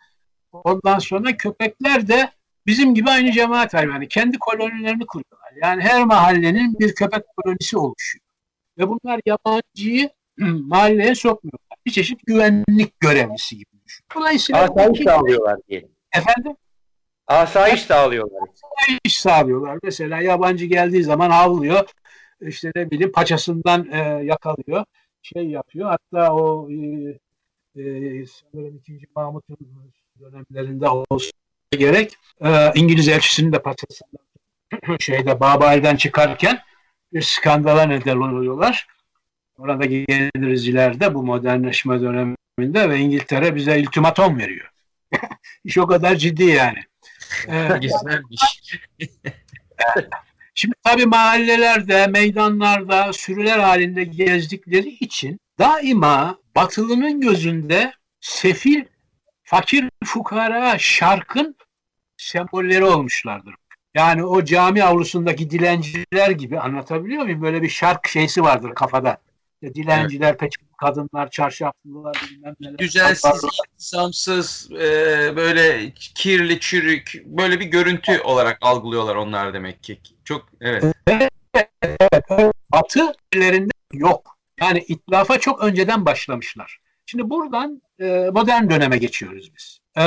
ondan 0.51 0.99
sonra 0.99 1.37
köpekler 1.37 2.07
de 2.07 2.31
bizim 2.67 2.95
gibi 2.95 3.09
aynı 3.09 3.31
cemaat 3.31 3.73
hayvanı. 3.73 4.07
Kendi 4.07 4.37
kolonilerini 4.39 5.05
kuruyorlar. 5.05 5.53
Yani 5.61 5.81
her 5.81 6.03
mahallenin 6.03 6.79
bir 6.79 6.95
köpek 6.95 7.23
kolonisi 7.37 7.77
oluşuyor. 7.77 8.23
Ve 8.77 8.87
bunlar 8.87 9.19
yabancıyı 9.25 10.09
mahalleye 10.67 11.15
sokmuyorlar. 11.15 11.77
Bir 11.85 11.91
çeşit 11.91 12.19
güvenlik 12.25 12.99
görevlisi 12.99 13.57
gibi 13.57 13.71
düşün. 13.85 14.05
Dolayısıyla 14.15 14.61
asayiş 14.61 15.03
sağlıyorlar 15.03 15.57
diye. 15.69 15.85
Efendim? 16.15 16.55
Asayiş 17.27 17.81
sağlıyorlar. 17.81 18.41
Asayiş 18.41 19.19
sağlıyorlar. 19.19 19.79
Mesela 19.83 20.21
yabancı 20.21 20.65
geldiği 20.65 21.03
zaman 21.03 21.29
havlıyor 21.29 21.89
işte 22.47 22.71
ne 22.75 22.91
bileyim 22.91 23.11
paçasından 23.11 23.91
e, 23.91 23.97
yakalıyor. 24.25 24.85
Şey 25.21 25.47
yapıyor. 25.47 25.89
Hatta 25.89 26.35
o 26.35 26.69
e, 26.71 26.75
e, 27.81 28.25
sanırım 28.25 28.77
2. 28.77 29.07
Mahmut'un 29.15 29.57
dönemlerinde 30.19 30.89
olsa 30.89 31.31
gerek 31.75 32.13
e, 32.45 32.71
İngiliz 32.75 33.07
elçisinin 33.07 33.51
de 33.51 33.61
paçasından 33.61 34.97
şeyde 34.99 35.39
Babali'den 35.39 35.95
çıkarken 35.95 36.59
bir 37.13 37.21
skandala 37.21 37.83
neden 37.83 38.17
oluyorlar. 38.17 38.87
Orada 39.57 39.85
geliriz 39.85 40.67
ileride 40.67 41.13
bu 41.13 41.23
modernleşme 41.23 42.01
döneminde 42.01 42.89
ve 42.89 42.97
İngiltere 42.97 43.55
bize 43.55 43.79
iltimatom 43.79 44.39
veriyor. 44.39 44.69
İş 45.63 45.77
o 45.77 45.87
kadar 45.87 46.15
ciddi 46.15 46.43
yani. 46.43 46.79
Güzelmiş. 47.81 48.61
Şimdi 50.55 50.75
tabii 50.83 51.05
mahallelerde, 51.05 52.07
meydanlarda 52.07 53.13
sürüler 53.13 53.59
halinde 53.59 54.03
gezdikleri 54.03 54.89
için 54.89 55.39
daima 55.59 56.37
batılının 56.55 57.21
gözünde 57.21 57.93
sefil, 58.21 58.85
fakir, 59.43 59.89
fukara, 60.05 60.77
şarkın 60.79 61.55
sembolleri 62.23 62.85
olmuşlardır. 62.85 63.55
Yani 63.95 64.25
o 64.25 64.43
cami 64.43 64.83
avlusundaki 64.83 65.49
dilenciler 65.49 66.29
gibi 66.29 66.59
anlatabiliyor 66.59 67.23
muyum? 67.23 67.41
Böyle 67.41 67.61
bir 67.61 67.69
şark 67.69 68.07
şeysi 68.07 68.43
vardır 68.43 68.71
kafada. 68.75 69.17
Dilenciler, 69.63 70.29
evet. 70.29 70.39
peçeli 70.39 70.67
kadınlar, 70.77 71.29
çarşaflılar 71.29 72.27
bilmem 72.29 72.55
neler. 72.59 72.77
Düzensiz, 72.77 73.41
insansız, 73.75 74.71
e, 74.71 75.33
böyle 75.35 75.91
kirli, 75.95 76.59
çürük, 76.59 77.21
böyle 77.25 77.59
bir 77.59 77.65
görüntü 77.65 78.19
olarak 78.19 78.57
algılıyorlar 78.61 79.15
onlar 79.15 79.53
demek 79.53 79.83
ki. 79.83 79.99
Çok, 80.23 80.49
evet. 80.61 80.83
evet, 81.07 81.31
evet. 82.29 82.53
Batı 82.71 83.13
ellerinde 83.33 83.71
yok. 83.93 84.37
Yani 84.61 84.79
itlafa 84.87 85.39
çok 85.39 85.63
önceden 85.63 86.05
başlamışlar. 86.05 86.77
Şimdi 87.05 87.29
buradan 87.29 87.81
e, 87.99 88.29
modern 88.33 88.69
döneme 88.69 88.97
geçiyoruz 88.97 89.51
biz. 89.55 89.79
E, 89.97 90.03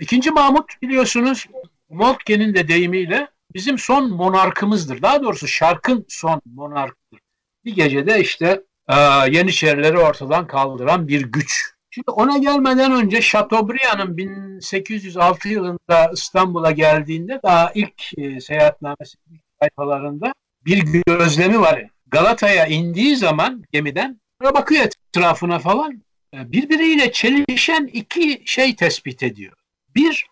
ikinci 0.00 0.30
Mahmut 0.30 0.82
biliyorsunuz 0.82 1.46
Moltke'nin 1.90 2.54
de 2.54 2.68
deyimiyle 2.68 3.28
bizim 3.54 3.78
son 3.78 4.10
monarkımızdır. 4.10 5.02
Daha 5.02 5.22
doğrusu 5.22 5.48
şarkın 5.48 6.04
son 6.08 6.42
monarkıdır. 6.54 7.20
Bir 7.64 7.74
gecede 7.74 8.20
işte 8.20 8.62
e, 8.88 8.94
Yeniçerileri 9.30 9.98
ortadan 9.98 10.46
kaldıran 10.46 11.08
bir 11.08 11.22
güç. 11.22 11.74
Şimdi 11.90 12.10
ona 12.10 12.38
gelmeden 12.38 12.92
önce 12.92 13.20
Chateaubriand'ın 13.20 14.16
1806 14.16 15.48
yılında 15.48 16.10
İstanbul'a 16.12 16.70
geldiğinde 16.70 17.40
daha 17.42 17.72
ilk 17.74 18.18
e, 18.18 18.40
seyahatnamesi 18.40 19.18
ilk 19.30 19.40
sayfalarında 19.60 20.32
bir 20.66 21.02
gözlemi 21.06 21.60
var. 21.60 21.84
Galata'ya 22.06 22.66
indiği 22.66 23.16
zaman 23.16 23.64
gemiden 23.72 24.20
bakıyor 24.42 24.84
etrafına 24.84 25.58
falan. 25.58 26.02
E, 26.34 26.52
birbiriyle 26.52 27.12
çelişen 27.12 27.90
iki 27.92 28.42
şey 28.44 28.76
tespit 28.76 29.22
ediyor. 29.22 29.52
Bir, 29.94 30.26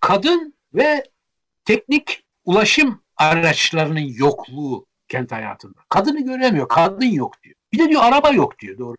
kadın 0.00 0.54
ve 0.74 1.04
teknik 1.64 2.24
ulaşım 2.44 3.02
araçlarının 3.16 4.14
yokluğu 4.14 4.86
kent 5.08 5.32
hayatında. 5.32 5.80
Kadını 5.88 6.24
göremiyor, 6.24 6.68
kadın 6.68 7.06
yok 7.06 7.42
diyor. 7.42 7.56
Bir 7.72 7.78
de 7.78 7.88
diyor 7.88 8.02
araba 8.04 8.30
yok 8.30 8.58
diyor 8.58 8.78
doğru. 8.78 8.96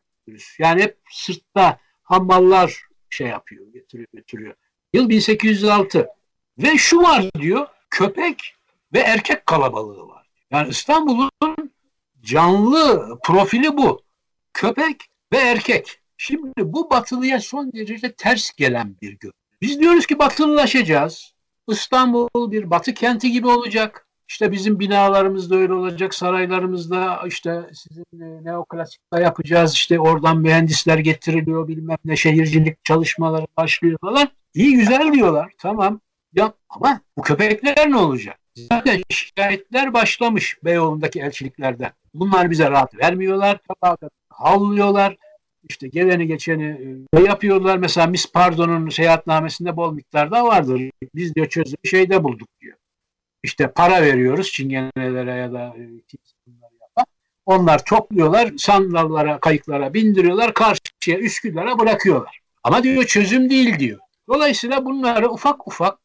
Yani 0.60 0.82
hep 0.82 0.98
sırtta 1.12 1.80
hammallar 2.04 2.82
şey 3.10 3.28
yapıyor, 3.28 3.68
getiriyor, 3.74 4.08
götürüyor. 4.14 4.56
Yıl 4.94 5.10
1806. 5.10 6.08
Ve 6.58 6.78
şu 6.78 7.02
var 7.02 7.30
diyor, 7.40 7.68
köpek 7.90 8.56
ve 8.94 9.00
erkek 9.00 9.46
kalabalığı 9.46 10.08
var. 10.08 10.28
Yani 10.52 10.70
İstanbul'un 10.70 11.72
canlı 12.22 13.20
profili 13.24 13.78
bu. 13.78 14.02
Köpek 14.54 15.02
ve 15.34 15.38
erkek. 15.38 16.02
Şimdi 16.18 16.54
bu 16.58 16.90
batılıya 16.90 17.40
son 17.40 17.72
derece 17.74 18.12
ters 18.12 18.52
gelen 18.52 18.96
bir 19.02 19.20
gün. 19.20 19.32
Biz 19.62 19.80
diyoruz 19.80 20.06
ki 20.06 20.20
batılılaşacağız. 20.20 21.34
İstanbul 21.70 22.52
bir 22.52 22.70
batı 22.70 22.94
kenti 22.94 23.32
gibi 23.32 23.48
olacak. 23.48 24.08
İşte 24.28 24.52
bizim 24.52 24.80
binalarımız 24.80 25.50
da 25.50 25.56
öyle 25.56 25.74
olacak, 25.74 26.14
saraylarımızda 26.14 27.22
işte 27.28 27.62
sizin 27.74 28.06
neoklasikta 28.46 29.20
yapacağız, 29.20 29.74
işte 29.74 30.00
oradan 30.00 30.38
mühendisler 30.38 30.98
getiriliyor, 30.98 31.68
bilmem 31.68 31.98
ne 32.06 32.16
şehircilik 32.16 32.86
çalışmaları 32.86 33.48
başlıyor 33.58 33.98
falan. 34.02 34.28
İyi 34.54 34.74
güzel 34.74 35.14
diyorlar, 35.14 35.52
tamam. 35.58 36.00
Ya 36.34 36.54
ama 36.70 37.02
bu 37.18 37.22
köpekler 37.22 37.92
ne 37.92 37.98
olacak? 37.98 38.40
Zaten 38.56 39.02
şikayetler 39.10 39.94
başlamış 39.94 40.58
Beyoğlu'ndaki 40.64 41.20
elçiliklerden. 41.20 41.92
Bunlar 42.14 42.52
bize 42.52 42.72
rahat 42.72 42.96
vermiyorlar, 42.96 43.60
havlıyorlar. 44.30 45.18
İşte 45.70 45.88
geleni 45.88 46.28
geçeni 46.28 46.98
e, 47.14 47.22
yapıyorlar. 47.22 47.78
Mesela 47.78 48.08
Miss 48.08 48.32
Pardon'un 48.32 48.90
seyahatnamesinde 48.90 49.76
bol 49.76 49.94
miktarda 49.94 50.46
vardır. 50.46 50.82
Biz 51.16 51.36
diyor 51.36 51.50
çözüm 51.50 51.78
şeyde 51.86 52.24
bulduk 52.24 52.48
diyor. 52.62 52.78
İşte 53.44 53.72
para 53.72 54.02
veriyoruz 54.02 54.52
çingenelere 54.52 55.32
ya 55.32 55.54
da 55.54 55.76
e, 55.78 55.84
onlar 57.46 57.86
topluyorlar, 57.86 58.52
sandallara, 58.58 59.40
kayıklara 59.40 59.94
bindiriyorlar, 59.94 60.54
karşıya 60.54 61.20
Üsküdar'a 61.20 61.80
bırakıyorlar. 61.80 62.40
Ama 62.64 62.84
diyor 62.84 63.04
çözüm 63.04 63.50
değil 63.50 63.80
diyor. 63.80 64.00
Dolayısıyla 64.28 64.86
bunları 64.86 65.30
ufak 65.32 65.68
ufak 65.68 66.00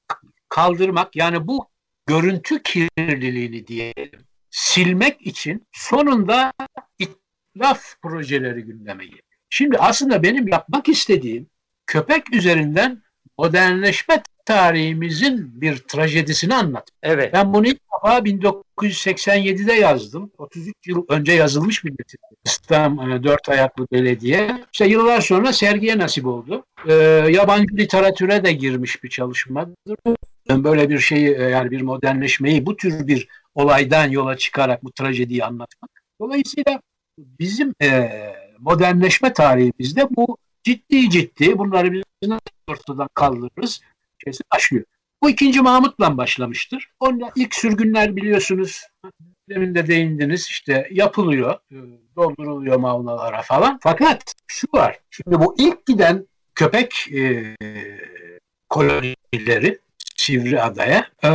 kaldırmak 0.49 1.17
yani 1.17 1.47
bu 1.47 1.69
görüntü 2.07 2.63
kirliliğini 2.63 3.67
diyelim 3.67 4.21
silmek 4.51 5.27
için 5.27 5.67
sonunda 5.73 6.53
itlaf 6.99 7.83
projeleri 8.03 8.63
gündeme 8.63 9.05
geliyor. 9.05 9.30
Şimdi 9.51 9.79
aslında 9.79 10.23
benim 10.23 10.49
yapmak 10.49 10.89
istediğim 10.89 11.47
köpek 11.87 12.35
üzerinden 12.35 13.03
modernleşme 13.39 14.23
tarihimizin 14.45 15.61
bir 15.61 15.77
trajedisini 15.77 16.55
anlat. 16.55 16.89
Evet. 17.03 17.33
Ben 17.33 17.53
bunu 17.55 17.67
ilk 17.67 17.81
defa 17.97 18.19
1987'de 18.19 19.73
yazdım. 19.73 20.31
33 20.39 20.75
yıl 20.87 21.05
önce 21.09 21.33
yazılmış 21.33 21.85
bir 21.85 21.91
metin. 21.91 22.19
İstanbul 22.45 23.11
e, 23.11 23.23
Dört 23.23 23.49
Ayaklı 23.49 23.87
Belediye. 23.93 24.65
İşte 24.73 24.87
yıllar 24.87 25.21
sonra 25.21 25.53
sergiye 25.53 25.99
nasip 25.99 26.27
oldu. 26.27 26.65
Ee, 26.89 26.93
yabancı 27.31 27.77
literatüre 27.77 28.45
de 28.45 28.53
girmiş 28.53 29.05
bir 29.05 29.09
çalışmadır. 29.09 29.75
Böyle 30.51 30.91
bir 30.91 30.99
şeyi 30.99 31.29
e, 31.29 31.43
yani 31.43 31.71
bir 31.71 31.81
modernleşmeyi 31.81 32.67
bu 32.67 32.77
tür 32.77 33.07
bir 33.07 33.29
olaydan 33.55 34.11
yola 34.11 34.37
çıkarak 34.37 34.85
bu 34.85 34.93
trajediyi 34.93 35.45
anlatmak. 35.45 35.91
Dolayısıyla 36.21 36.81
bizim 37.19 37.75
e, 37.83 38.11
modernleşme 38.61 39.33
tarihimizde 39.33 40.09
bu 40.11 40.37
ciddi 40.63 41.11
ciddi 41.11 41.59
bunları 41.59 41.93
biz 41.93 42.03
ortadan 42.69 43.09
kaldırırız 43.15 43.81
şeysi 44.25 44.43
başlıyor. 44.55 44.85
Bu 45.23 45.31
ikinci 45.31 45.61
Mahmut'la 45.61 46.17
başlamıştır. 46.17 46.91
Onda 47.01 47.31
ilk 47.37 47.55
sürgünler 47.55 48.17
biliyorsunuz 48.17 48.83
demin 49.49 49.75
de 49.75 49.87
değindiniz 49.87 50.47
işte 50.47 50.89
yapılıyor, 50.91 51.55
e, 51.71 51.77
dolduruluyor 52.17 52.77
mavnalara 52.77 53.43
falan. 53.43 53.79
Fakat 53.83 54.35
şu 54.47 54.67
var, 54.75 54.99
şimdi 55.11 55.39
bu 55.39 55.55
ilk 55.59 55.87
giden 55.87 56.27
köpek 56.55 57.09
e, 57.13 57.55
kolonileri 58.69 59.79
Sivri 60.17 60.63
Adaya. 60.63 61.07
Ee, 61.25 61.29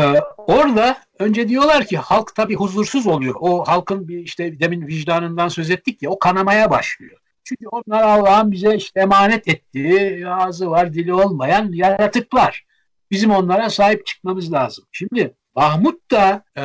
orada 0.47 0.97
önce 1.19 1.47
diyorlar 1.47 1.86
ki 1.86 1.97
halk 1.97 2.36
tabii 2.36 2.55
huzursuz 2.55 3.08
oluyor. 3.08 3.36
O 3.39 3.63
halkın 3.67 4.08
bir 4.08 4.17
işte 4.17 4.60
demin 4.60 4.88
vicdanından 4.88 5.47
söz 5.47 5.69
ettik 5.69 6.01
ya 6.01 6.10
o 6.10 6.19
kanamaya 6.19 6.69
başlıyor. 6.69 7.19
Çünkü 7.43 7.67
onlar 7.67 8.03
Allah'ın 8.03 8.51
bize 8.51 8.75
işte 8.75 8.99
emanet 8.99 9.47
ettiği 9.47 10.27
ağzı 10.27 10.69
var 10.69 10.93
dili 10.93 11.13
olmayan 11.13 11.71
yaratıklar. 11.73 12.65
Bizim 13.12 13.31
onlara 13.31 13.69
sahip 13.69 14.05
çıkmamız 14.05 14.53
lazım. 14.53 14.86
Şimdi 14.91 15.34
Mahmut 15.55 16.12
da 16.12 16.43
e, 16.58 16.63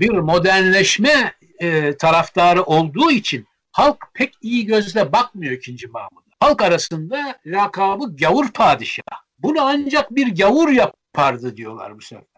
bir 0.00 0.10
modernleşme 0.10 1.34
e, 1.60 1.96
taraftarı 1.96 2.62
olduğu 2.62 3.10
için 3.10 3.46
halk 3.72 3.96
pek 4.14 4.34
iyi 4.42 4.66
gözle 4.66 5.12
bakmıyor 5.12 5.52
ikinci 5.52 5.88
Mahmut'a. 5.88 6.30
Halk 6.40 6.62
arasında 6.62 7.38
lakabı 7.46 8.16
gavur 8.16 8.52
padişah. 8.52 9.02
Bunu 9.38 9.60
ancak 9.60 10.14
bir 10.14 10.36
gavur 10.36 10.68
yapardı 10.68 11.56
diyorlar 11.56 11.96
bu 11.96 12.00
sefer. 12.00 12.31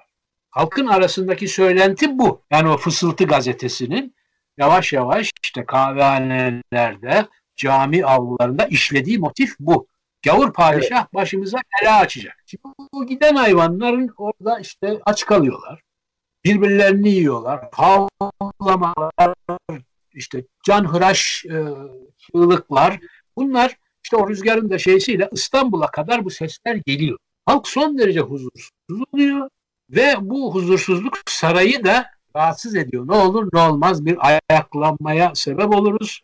Halkın 0.54 0.86
arasındaki 0.86 1.48
söylenti 1.48 2.18
bu. 2.18 2.42
Yani 2.50 2.68
o 2.68 2.76
Fısıltı 2.76 3.24
gazetesinin 3.24 4.14
yavaş 4.56 4.92
yavaş 4.92 5.30
işte 5.42 5.64
kahvehanelerde, 5.66 7.26
cami 7.56 8.04
avlularında 8.04 8.64
işlediği 8.64 9.18
motif 9.18 9.54
bu. 9.60 9.86
Gavur 10.24 10.52
padişah 10.52 11.00
evet. 11.00 11.14
başımıza 11.14 11.58
bela 11.58 11.98
açacak. 11.98 12.36
Şimdi 12.46 12.62
bu 12.92 13.06
giden 13.06 13.34
hayvanların 13.34 14.14
orada 14.16 14.58
işte 14.58 15.00
aç 15.06 15.26
kalıyorlar. 15.26 15.80
Birbirlerini 16.44 17.10
yiyorlar. 17.10 17.68
Havlamalar, 17.72 19.34
işte 20.12 20.44
canhıraş 20.64 21.44
e, 21.44 21.64
çığlıklar. 22.18 23.00
Bunlar 23.36 23.76
işte 24.04 24.16
o 24.16 24.28
rüzgarın 24.28 24.70
da 24.70 24.78
şeysiyle 24.78 25.28
İstanbul'a 25.32 25.90
kadar 25.90 26.24
bu 26.24 26.30
sesler 26.30 26.74
geliyor. 26.86 27.18
Halk 27.46 27.68
son 27.68 27.98
derece 27.98 28.20
huzursuz 28.20 28.70
oluyor 29.12 29.48
ve 29.90 30.14
bu 30.20 30.55
huzursuzluk 30.55 31.18
sarayı 31.27 31.85
da 31.85 32.07
rahatsız 32.37 32.77
ediyor. 32.77 33.09
Ne 33.09 33.14
olur 33.14 33.49
ne 33.53 33.61
olmaz 33.61 34.07
bir 34.07 34.18
ayaklanmaya 34.29 35.35
sebep 35.35 35.75
oluruz. 35.75 36.20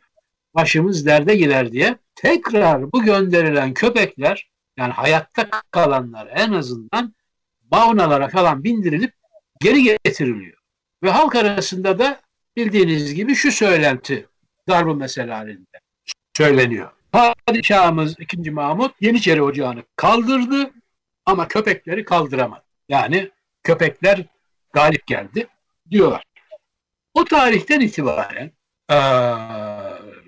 Başımız 0.55 1.07
derde 1.07 1.37
gider 1.37 1.73
diye. 1.73 1.97
Tekrar 2.15 2.93
bu 2.93 3.03
gönderilen 3.03 3.75
köpekler 3.75 4.51
yani 4.77 4.93
hayatta 4.93 5.49
kalanlar 5.71 6.29
en 6.35 6.53
azından 6.53 7.15
maunalara 7.73 8.29
falan 8.29 8.65
bindirilip 8.65 9.13
geri 9.61 9.83
getiriliyor. 9.83 10.59
Ve 11.03 11.11
halk 11.11 11.35
arasında 11.35 11.99
da 11.99 12.21
bildiğiniz 12.57 13.15
gibi 13.15 13.35
şu 13.35 13.53
söylenti 13.53 14.29
darbu 14.69 14.95
mesele 14.95 15.59
söyleniyor. 16.37 16.91
Padişahımız 17.13 18.15
2. 18.19 18.51
Mahmut 18.51 18.95
Yeniçeri 19.01 19.43
Ocağı'nı 19.43 19.83
kaldırdı 19.97 20.71
ama 21.27 21.49
köpekleri 21.49 22.05
kaldıramadı. 22.05 22.63
Yani 22.89 23.31
köpekler 23.63 24.25
galip 24.73 25.07
geldi 25.07 25.47
diyorlar. 25.91 26.25
O 27.15 27.25
tarihten 27.25 27.81
itibaren 27.81 28.53
ee, 28.91 28.97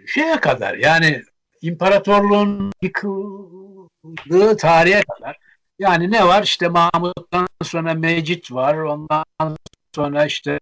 şeye 0.06 0.40
kadar 0.40 0.74
yani 0.74 1.22
imparatorluğun 1.62 2.72
yıkıldığı 2.82 4.56
tarihe 4.56 5.02
kadar 5.02 5.36
yani 5.78 6.10
ne 6.10 6.26
var 6.26 6.42
işte 6.42 6.68
Mahmut'tan 6.68 7.48
sonra 7.62 7.94
Mecit 7.94 8.52
var 8.52 8.74
ondan 8.74 9.56
sonra 9.94 10.26
işte 10.26 10.60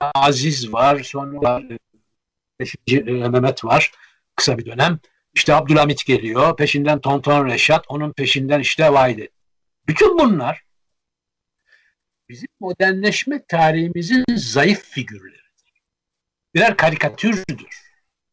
Aziz 0.00 0.72
var 0.72 1.02
sonra 1.02 1.60
Mehmet 3.06 3.64
var 3.64 3.92
kısa 4.36 4.58
bir 4.58 4.66
dönem. 4.66 4.98
İşte 5.34 5.54
Abdülhamit 5.54 6.06
geliyor. 6.06 6.56
Peşinden 6.56 7.00
Tonton 7.00 7.46
Reşat. 7.46 7.84
Onun 7.88 8.12
peşinden 8.12 8.60
işte 8.60 8.92
Vahide. 8.92 9.28
Bütün 9.88 10.18
bunlar 10.18 10.62
bizim 12.28 12.48
modernleşme 12.60 13.44
tarihimizin 13.44 14.24
zayıf 14.36 14.84
figürleridir. 14.84 15.72
Birer 16.54 16.76
karikatürdür. 16.76 17.84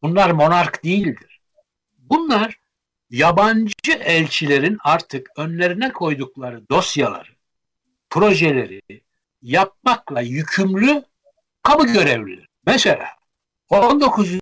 Bunlar 0.02 0.30
monark 0.30 0.84
değildir. 0.84 1.40
Bunlar 1.98 2.60
yabancı 3.10 3.92
elçilerin 3.92 4.78
artık 4.84 5.30
önlerine 5.36 5.92
koydukları 5.92 6.68
dosyaları, 6.68 7.30
projeleri 8.10 8.80
yapmakla 9.42 10.20
yükümlü 10.20 11.04
kamu 11.62 11.86
görevlileri. 11.86 12.46
Mesela 12.66 13.08
19 13.70 14.38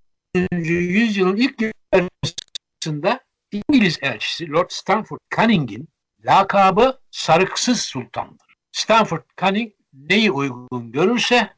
yüzyılın 0.52 1.36
ilk 1.36 1.62
yarısında 1.92 3.20
İngiliz 3.52 3.98
elçisi 4.02 4.50
Lord 4.50 4.70
Stanford 4.70 5.18
Cunning'in 5.36 5.88
lakabı 6.24 7.00
Sarıksız 7.10 7.80
Sultan'dır. 7.80 8.49
Stanford 8.72 9.22
Cunning 9.40 9.72
neyi 9.92 10.30
uygun 10.30 10.92
görürse 10.92 11.50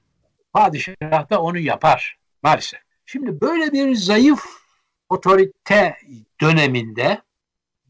padişah 0.53 1.31
da 1.31 1.43
onu 1.43 1.59
yapar 1.59 2.19
maalesef. 2.43 2.81
Şimdi 3.07 3.41
böyle 3.41 3.73
bir 3.73 3.95
zayıf 3.95 4.45
otorite 5.09 5.97
döneminde 6.41 7.23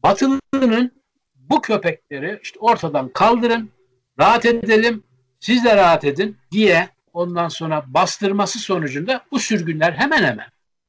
Batılı'nın 0.03 1.03
bu 1.35 1.61
köpekleri 1.61 2.39
işte 2.43 2.59
ortadan 2.59 3.09
kaldırın, 3.09 3.71
rahat 4.19 4.45
edelim, 4.45 5.03
siz 5.39 5.63
de 5.63 5.75
rahat 5.75 6.03
edin 6.03 6.37
diye 6.51 6.89
ondan 7.13 7.47
sonra 7.47 7.83
bastırması 7.87 8.59
sonucunda 8.59 9.25
bu 9.31 9.39
sürgünler 9.39 9.93
hemen 9.93 10.23
hemen 10.23 10.47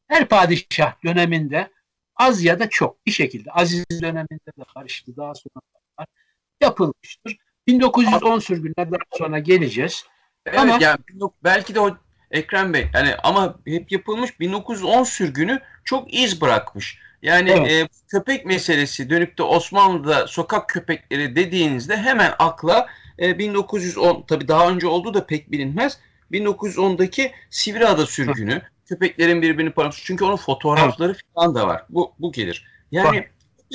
her 0.09 0.29
padişah 0.29 1.05
döneminde 1.05 1.71
az 2.17 2.45
ya 2.45 2.61
da 2.61 2.69
çok 2.69 3.07
bir 3.07 3.11
şekilde 3.11 3.51
Aziz 3.51 3.85
döneminde 4.03 4.47
de 4.59 4.63
var 4.77 4.85
işte 4.87 5.17
daha 5.17 5.33
sonra 5.35 6.07
yapılmıştır. 6.61 7.37
1910 7.67 8.39
sürgünlerden 8.39 8.99
sonra 9.13 9.39
geleceğiz. 9.39 10.05
Evet, 10.47 10.59
Ama- 10.59 10.79
yani 10.81 10.99
belki 11.45 11.75
de 11.75 11.81
o 11.81 11.97
Ekrem 12.31 12.75
Bey 12.75 12.87
yani 12.95 13.15
ama 13.23 13.57
hep 13.67 13.93
yapılmış 13.93 14.41
1910 14.41 15.05
sürgünü 15.05 15.61
çok 15.85 16.15
iz 16.15 16.41
bırakmış. 16.41 16.99
Yani 17.23 17.51
Evet. 17.51 17.71
e, 17.71 17.89
köpek 18.09 18.47
meselesi 18.47 19.11
dönüp 19.11 19.39
de 19.39 19.43
Osmanlı'da 19.43 20.27
sokak 20.27 20.69
köpekleri 20.69 21.37
dediğinizde 21.37 21.97
hemen 21.97 22.33
akla 22.39 22.87
e, 23.19 23.39
1910 23.39 24.25
tabii 24.29 24.49
daha 24.49 24.71
önce 24.71 24.87
oldu 24.87 25.15
da 25.15 25.27
pek 25.27 25.53
bilinmez. 25.53 25.99
1910'daki 26.33 27.33
Sivriada 27.51 28.07
sürgünü, 28.07 28.63
köpeklerin 28.87 29.43
birbirini 29.43 29.71
parası. 29.71 30.01
Çünkü 30.05 30.25
onun 30.25 30.37
fotoğrafları 30.37 31.17
falan 31.35 31.55
da 31.55 31.67
var. 31.67 31.85
Bu 31.89 32.13
bu 32.19 32.33
gelir. 32.33 32.67
Yani 32.93 33.27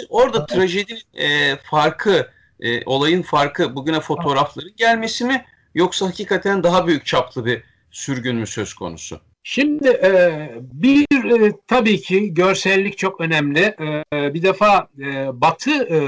orada 0.09 0.45
trajedinin 0.45 1.01
e, 1.13 1.55
farkı, 1.55 2.31
e, 2.59 2.85
olayın 2.85 3.21
farkı 3.21 3.75
bugüne 3.75 3.99
fotoğrafların 3.99 4.75
gelmesi 4.77 5.25
mi 5.25 5.45
yoksa 5.75 6.07
hakikaten 6.07 6.63
daha 6.63 6.87
büyük 6.87 7.05
çaplı 7.05 7.45
bir 7.45 7.63
sürgün 7.91 8.35
mü 8.35 8.47
söz 8.47 8.73
konusu? 8.73 9.19
Şimdi 9.43 9.87
e, 9.87 10.49
bir 10.61 11.05
e, 11.41 11.53
tabii 11.67 12.01
ki 12.01 12.33
görsellik 12.33 12.97
çok 12.97 13.21
önemli. 13.21 13.75
E, 14.13 14.33
bir 14.33 14.43
defa 14.43 14.87
e, 14.99 15.41
Batı 15.41 15.71
e, 15.71 15.99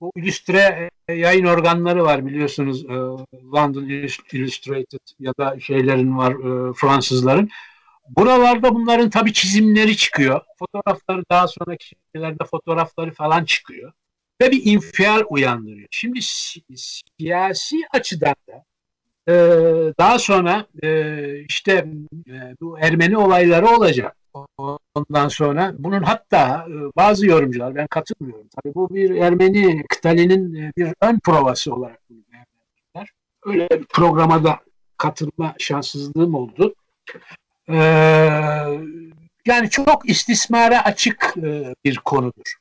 bu 0.00 0.12
illüstre 0.16 0.90
e, 1.08 1.14
yayın 1.14 1.44
organları 1.44 2.04
var 2.04 2.26
biliyorsunuz 2.26 2.84
e, 2.84 2.94
London 3.54 3.84
Illustrated 4.32 5.00
ya 5.20 5.32
da 5.38 5.60
şeylerin 5.60 6.18
var 6.18 6.32
e, 6.32 6.72
Fransızların. 6.72 7.48
Buralarda 8.08 8.74
bunların 8.74 9.10
tabii 9.10 9.32
çizimleri 9.32 9.96
çıkıyor. 9.96 10.40
Fotoğrafları 10.58 11.24
daha 11.30 11.48
sonraki 11.48 11.96
şeylerde 12.14 12.44
fotoğrafları 12.44 13.10
falan 13.14 13.44
çıkıyor. 13.44 13.92
Ve 14.40 14.50
bir 14.50 14.62
infial 14.64 15.22
uyandırıyor. 15.30 15.88
Şimdi 15.90 16.22
si- 16.22 16.62
siyasi 16.76 17.76
açıdan 17.92 18.34
da 18.48 18.64
e, 19.28 19.34
daha 19.98 20.18
sonra 20.18 20.66
e, 20.82 21.40
işte 21.48 21.72
e, 22.28 22.54
bu 22.60 22.78
Ermeni 22.78 23.16
olayları 23.18 23.66
olacak. 23.68 24.16
Ondan 24.94 25.28
sonra 25.28 25.74
bunun 25.78 26.02
hatta 26.02 26.66
e, 26.68 26.74
bazı 26.96 27.26
yorumcular 27.26 27.74
ben 27.74 27.86
katılmıyorum. 27.86 28.48
Tabii 28.56 28.74
bu 28.74 28.94
bir 28.94 29.10
Ermeni 29.10 29.84
kıtalinin 29.88 30.54
e, 30.54 30.72
bir 30.76 30.88
ön 31.00 31.18
provası 31.18 31.74
olarak 31.74 32.00
bunu. 32.10 32.26
Öyle 33.44 33.68
bir 33.70 33.84
programa 33.84 34.44
da 34.44 34.60
katılma 34.96 35.54
şanssızlığım 35.58 36.34
oldu. 36.34 36.74
Ee, 37.68 37.76
yani 39.46 39.70
çok 39.70 40.08
istismara 40.10 40.84
açık 40.84 41.34
e, 41.36 41.74
bir 41.84 41.96
konudur. 41.96 42.54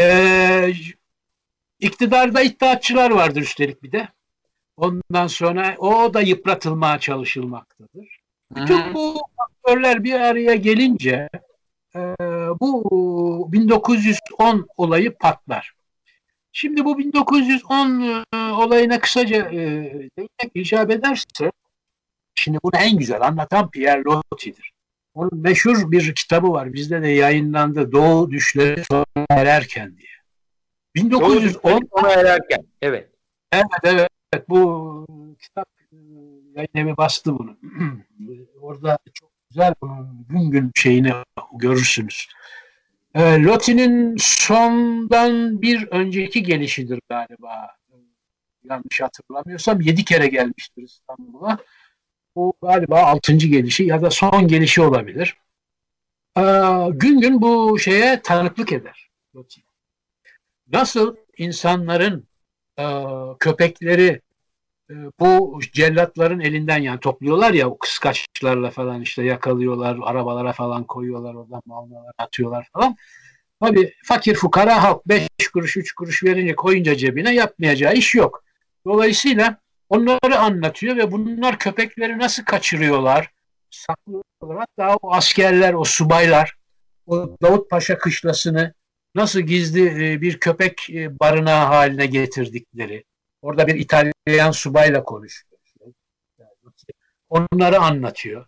Ee, 0.00 0.72
iktidarda 1.80 2.42
iddiatçılar 2.42 3.10
vardır 3.10 3.40
üstelik 3.40 3.82
bir 3.82 3.92
de. 3.92 4.08
Ondan 4.76 5.26
sonra 5.26 5.76
o 5.78 6.14
da 6.14 6.20
yıpratılmaya 6.20 6.98
çalışılmaktadır. 6.98 8.20
Bütün 8.56 8.94
bu 8.94 9.20
faktörler 9.36 10.04
bir 10.04 10.12
araya 10.12 10.54
gelince 10.54 11.28
e, 11.96 12.00
bu 12.60 13.48
1910 13.52 14.66
olayı 14.76 15.14
patlar. 15.18 15.72
Şimdi 16.52 16.84
bu 16.84 16.98
1910 16.98 18.24
e, 18.34 18.36
olayına 18.36 19.00
kısaca 19.00 19.36
e, 19.36 19.56
değinmek 20.18 20.50
icap 20.54 20.90
ederse 20.90 21.52
şimdi 22.34 22.58
bunu 22.62 22.80
en 22.80 22.98
güzel 22.98 23.22
anlatan 23.22 23.70
Pierre 23.70 24.02
Loti'dir. 24.04 24.75
Onun 25.16 25.40
meşhur 25.40 25.90
bir 25.90 26.14
kitabı 26.14 26.52
var. 26.52 26.72
Bizde 26.72 27.02
de 27.02 27.08
yayınlandı. 27.08 27.92
Doğu 27.92 28.30
Düşleri 28.30 28.84
Sona 28.84 29.26
Ererken 29.28 29.96
diye. 29.96 30.08
1910 30.94 31.80
Ona 31.90 32.10
ererken. 32.12 32.66
Evet. 32.82 33.10
Evet 33.52 33.66
evet 33.84 34.48
bu 34.48 35.06
kitap 35.40 35.68
e, 35.92 35.96
yayın 36.54 36.68
evi 36.74 36.96
bastı 36.96 37.38
bunu. 37.38 37.56
Orada 38.60 38.98
çok 39.14 39.30
güzel 39.50 39.74
bunun 39.82 40.26
gün 40.28 40.50
gün 40.50 40.70
şeyini 40.74 41.12
görürsünüz. 41.52 42.28
E, 43.14 43.42
Loti'nin 43.42 44.16
sondan 44.18 45.62
bir 45.62 45.88
önceki 45.90 46.42
gelişidir 46.42 47.00
galiba. 47.08 47.76
Yanlış 48.64 49.00
hatırlamıyorsam 49.00 49.80
yedi 49.80 50.04
kere 50.04 50.26
gelmiştir 50.26 50.82
İstanbul'a. 50.82 51.58
Bu 52.36 52.54
galiba 52.62 53.02
altıncı 53.02 53.48
gelişi 53.48 53.84
ya 53.84 54.02
da 54.02 54.10
son 54.10 54.48
gelişi 54.48 54.82
olabilir. 54.82 55.36
E, 56.38 56.42
gün 56.90 57.20
gün 57.20 57.42
bu 57.42 57.78
şeye 57.78 58.22
tanıklık 58.22 58.72
eder. 58.72 59.10
Nasıl 60.72 61.16
insanların 61.38 62.28
e, 62.78 62.84
köpekleri 63.40 64.20
e, 64.90 64.94
bu 65.20 65.60
cellatların 65.72 66.40
elinden 66.40 66.78
yani 66.78 67.00
topluyorlar 67.00 67.52
ya 67.52 67.70
o 67.70 67.78
kıskaçlarla 67.78 68.70
falan 68.70 69.02
işte 69.02 69.22
yakalıyorlar, 69.22 69.98
arabalara 70.02 70.52
falan 70.52 70.84
koyuyorlar, 70.84 71.34
oradan 71.34 71.62
mallara 71.66 72.12
atıyorlar 72.18 72.68
falan. 72.72 72.96
Tabii 73.60 73.94
fakir 74.04 74.34
fukara 74.34 74.82
halk 74.82 75.08
5 75.08 75.28
kuruş 75.52 75.76
3 75.76 75.92
kuruş 75.92 76.24
verince 76.24 76.54
koyunca 76.54 76.96
cebine 76.96 77.34
yapmayacağı 77.34 77.94
iş 77.94 78.14
yok. 78.14 78.44
Dolayısıyla 78.86 79.60
onları 79.88 80.38
anlatıyor 80.38 80.96
ve 80.96 81.12
bunlar 81.12 81.58
köpekleri 81.58 82.18
nasıl 82.18 82.44
kaçırıyorlar, 82.44 83.32
saklıyorlar. 83.70 84.58
Hatta 84.58 84.96
o 85.02 85.12
askerler, 85.12 85.74
o 85.74 85.84
subaylar, 85.84 86.56
o 87.06 87.36
Davut 87.42 87.70
Paşa 87.70 87.98
kışlasını 87.98 88.74
nasıl 89.14 89.40
gizli 89.40 90.12
e, 90.12 90.20
bir 90.20 90.40
köpek 90.40 90.90
e, 90.90 91.20
barınağı 91.20 91.66
haline 91.66 92.06
getirdikleri. 92.06 93.04
Orada 93.42 93.66
bir 93.66 93.74
İtalyan 93.74 94.50
subayla 94.50 95.04
konuşuyor. 95.04 95.52
Onları 97.28 97.78
anlatıyor. 97.78 98.46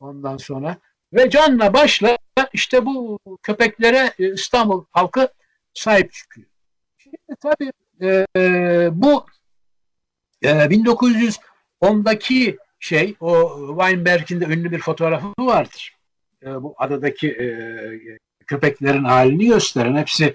Ondan 0.00 0.36
sonra 0.36 0.76
ve 1.12 1.30
canla 1.30 1.74
başla 1.74 2.18
işte 2.52 2.86
bu 2.86 3.18
köpeklere 3.42 4.12
e, 4.18 4.32
İstanbul 4.32 4.84
halkı 4.90 5.28
sahip 5.74 6.12
çıkıyor. 6.12 6.46
Şimdi 6.98 7.16
tabii 7.40 7.72
e, 8.36 8.88
bu 8.92 9.26
e, 10.42 10.48
1910'daki 10.48 12.58
şey 12.80 13.16
o 13.20 13.58
Weinberg'in 13.78 14.40
de 14.40 14.44
ünlü 14.44 14.70
bir 14.70 14.78
fotoğrafı 14.78 15.26
vardır. 15.38 15.96
E, 16.42 16.62
bu 16.62 16.74
adadaki 16.78 17.28
e, 17.28 17.46
köpeklerin 18.46 19.04
halini 19.04 19.46
gösteren 19.46 19.96
hepsi 19.96 20.34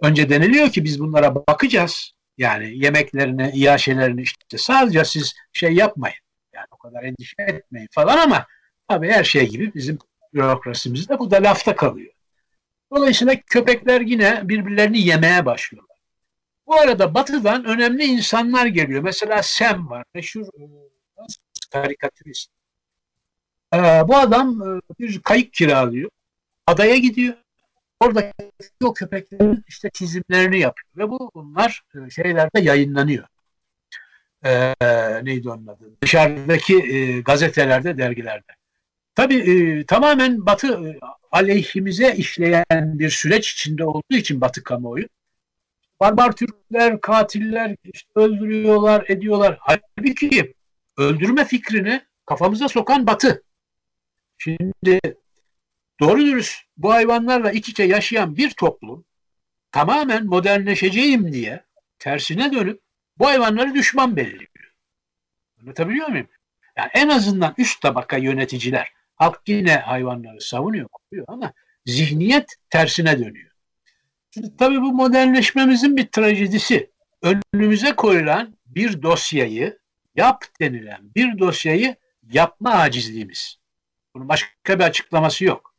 önce 0.00 0.28
deniliyor 0.28 0.70
ki 0.70 0.84
biz 0.84 1.00
bunlara 1.00 1.34
bakacağız. 1.34 2.14
Yani 2.38 2.84
yemeklerini, 2.84 3.50
iaşelerini 3.54 4.22
işte 4.22 4.58
sadece 4.58 5.04
siz 5.04 5.34
şey 5.52 5.72
yapmayın. 5.72 6.16
Yani 6.54 6.66
o 6.70 6.76
kadar 6.76 7.02
endişe 7.02 7.34
etmeyin 7.38 7.88
falan 7.90 8.18
ama 8.18 8.46
tabii 8.88 9.08
her 9.08 9.24
şey 9.24 9.48
gibi 9.48 9.74
bizim 9.74 9.98
bürokrasimizde 10.34 11.18
bu 11.18 11.30
da 11.30 11.36
lafta 11.36 11.76
kalıyor. 11.76 12.12
Dolayısıyla 12.92 13.34
köpekler 13.46 14.00
yine 14.00 14.40
birbirlerini 14.44 15.00
yemeye 15.00 15.46
başlıyorlar. 15.46 15.93
Bu 16.66 16.74
arada 16.74 17.14
batıdan 17.14 17.64
önemli 17.64 18.04
insanlar 18.04 18.66
geliyor. 18.66 19.02
Mesela 19.02 19.42
Sam 19.42 19.90
var. 19.90 20.04
Meşhur 20.14 20.42
e, 20.42 20.64
karikatürist. 21.70 22.50
Ee, 23.74 23.78
bu 24.08 24.16
adam 24.16 24.62
e, 24.62 24.80
bir 24.98 25.22
kayık 25.22 25.52
kiralıyor. 25.52 26.10
Adaya 26.66 26.96
gidiyor. 26.96 27.34
Orada 28.00 28.32
o 28.84 28.94
köpeklerin 28.94 29.64
işte 29.68 29.90
çizimlerini 29.90 30.58
yapıyor. 30.58 30.88
Ve 30.96 31.10
bu 31.10 31.30
bunlar 31.34 31.82
e, 31.94 32.10
şeylerde 32.10 32.60
yayınlanıyor. 32.60 33.26
Ee, 34.44 34.74
neydi 35.22 35.50
onun 35.50 35.66
adı? 35.66 36.00
Dışarıdaki 36.02 36.76
e, 36.76 37.20
gazetelerde, 37.20 37.98
dergilerde. 37.98 38.52
Tabii 39.14 39.36
e, 39.36 39.86
tamamen 39.86 40.46
Batı 40.46 40.88
e, 40.88 40.98
aleyhimize 41.32 42.14
işleyen 42.14 42.64
bir 42.98 43.10
süreç 43.10 43.52
içinde 43.52 43.84
olduğu 43.84 44.16
için 44.16 44.40
Batı 44.40 44.62
kamuoyu. 44.64 45.06
Barbar 46.00 46.36
Türkler, 46.36 47.00
katiller 47.00 47.76
işte 47.84 48.08
öldürüyorlar, 48.14 49.04
ediyorlar. 49.08 49.58
Halbuki 49.60 50.54
öldürme 50.96 51.44
fikrini 51.44 52.02
kafamıza 52.26 52.68
sokan 52.68 53.06
Batı. 53.06 53.42
Şimdi 54.38 55.00
doğru 56.00 56.20
dürüst 56.20 56.62
bu 56.76 56.92
hayvanlarla 56.92 57.50
iç 57.50 57.68
içe 57.68 57.82
yaşayan 57.82 58.36
bir 58.36 58.50
toplum 58.50 59.04
tamamen 59.72 60.26
modernleşeceğim 60.26 61.32
diye 61.32 61.64
tersine 61.98 62.52
dönüp 62.52 62.80
bu 63.18 63.26
hayvanları 63.26 63.74
düşman 63.74 64.16
belirliyor. 64.16 64.74
Anlatabiliyor 65.60 66.08
muyum? 66.08 66.28
Yani 66.76 66.90
en 66.94 67.08
azından 67.08 67.54
üst 67.58 67.80
tabaka 67.80 68.16
yöneticiler 68.16 68.92
halk 69.16 69.40
yine 69.46 69.76
hayvanları 69.76 70.40
savunuyor, 70.40 70.88
koruyor 70.88 71.26
ama 71.28 71.52
zihniyet 71.86 72.56
tersine 72.70 73.18
dönüyor. 73.18 73.50
Tabii 74.58 74.80
bu 74.80 74.92
modernleşmemizin 74.92 75.96
bir 75.96 76.06
trajedisi. 76.06 76.90
Önümüze 77.52 77.92
koyulan 77.92 78.56
bir 78.66 79.02
dosyayı, 79.02 79.78
yap 80.16 80.44
denilen 80.60 81.14
bir 81.14 81.38
dosyayı 81.38 81.96
yapma 82.30 82.70
acizliğimiz. 82.70 83.56
Bunun 84.14 84.28
başka 84.28 84.78
bir 84.78 84.84
açıklaması 84.84 85.44
yok. 85.44 85.74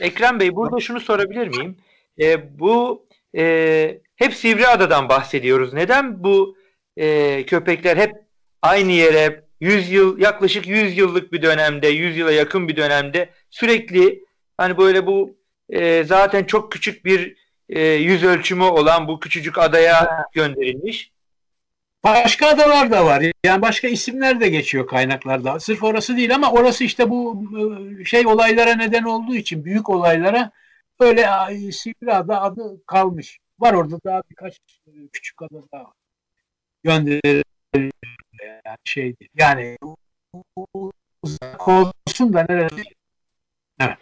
Ekrem 0.00 0.40
Bey 0.40 0.56
burada 0.56 0.80
şunu 0.80 1.00
sorabilir 1.00 1.48
miyim? 1.48 1.76
E, 2.20 2.58
bu 2.58 3.06
e, 3.36 4.00
hep 4.16 4.34
Sivriada'dan 4.34 5.08
bahsediyoruz. 5.08 5.72
Neden 5.72 6.24
bu 6.24 6.56
e, 6.96 7.46
köpekler 7.46 7.96
hep 7.96 8.12
aynı 8.62 8.92
yere 8.92 9.44
100 9.60 9.90
yıl 9.90 10.18
yaklaşık 10.18 10.66
100 10.66 10.98
yıllık 10.98 11.32
bir 11.32 11.42
dönemde 11.42 11.88
100 11.88 12.16
yıla 12.16 12.32
yakın 12.32 12.68
bir 12.68 12.76
dönemde 12.76 13.30
sürekli 13.50 14.24
hani 14.56 14.78
böyle 14.78 15.06
bu 15.06 15.38
e, 15.70 16.04
zaten 16.04 16.44
çok 16.44 16.72
küçük 16.72 17.04
bir 17.04 17.47
e, 17.68 17.80
yüz 17.82 18.24
ölçümü 18.24 18.64
olan 18.64 19.08
bu 19.08 19.20
küçücük 19.20 19.58
adaya 19.58 20.26
gönderilmiş. 20.32 21.12
Başka 22.04 22.48
adalar 22.48 22.90
da 22.90 23.06
var. 23.06 23.22
Yani 23.44 23.62
başka 23.62 23.88
isimler 23.88 24.40
de 24.40 24.48
geçiyor 24.48 24.86
kaynaklarda. 24.86 25.60
Sırf 25.60 25.82
orası 25.82 26.16
değil 26.16 26.34
ama 26.34 26.52
orası 26.52 26.84
işte 26.84 27.10
bu 27.10 27.44
e, 28.00 28.04
şey 28.04 28.26
olaylara 28.26 28.74
neden 28.74 29.02
olduğu 29.02 29.34
için 29.34 29.64
büyük 29.64 29.90
olaylara 29.90 30.50
öyle 31.00 31.28
Sivriada 31.72 32.42
adı 32.42 32.86
kalmış. 32.86 33.38
Var 33.58 33.74
orada 33.74 34.00
daha 34.04 34.22
birkaç 34.30 34.56
e, 34.86 34.92
küçük 35.12 35.42
ada 35.42 35.62
daha 35.72 35.82
var. 35.82 35.92
Gönderilmiş 36.82 37.44
yani 38.66 38.78
şeydi. 38.84 39.28
Yani 39.34 39.78
uzak 41.22 41.68
olsun 41.68 42.32
da 42.32 42.46
neresi? 42.48 42.82
Evet. 43.80 43.98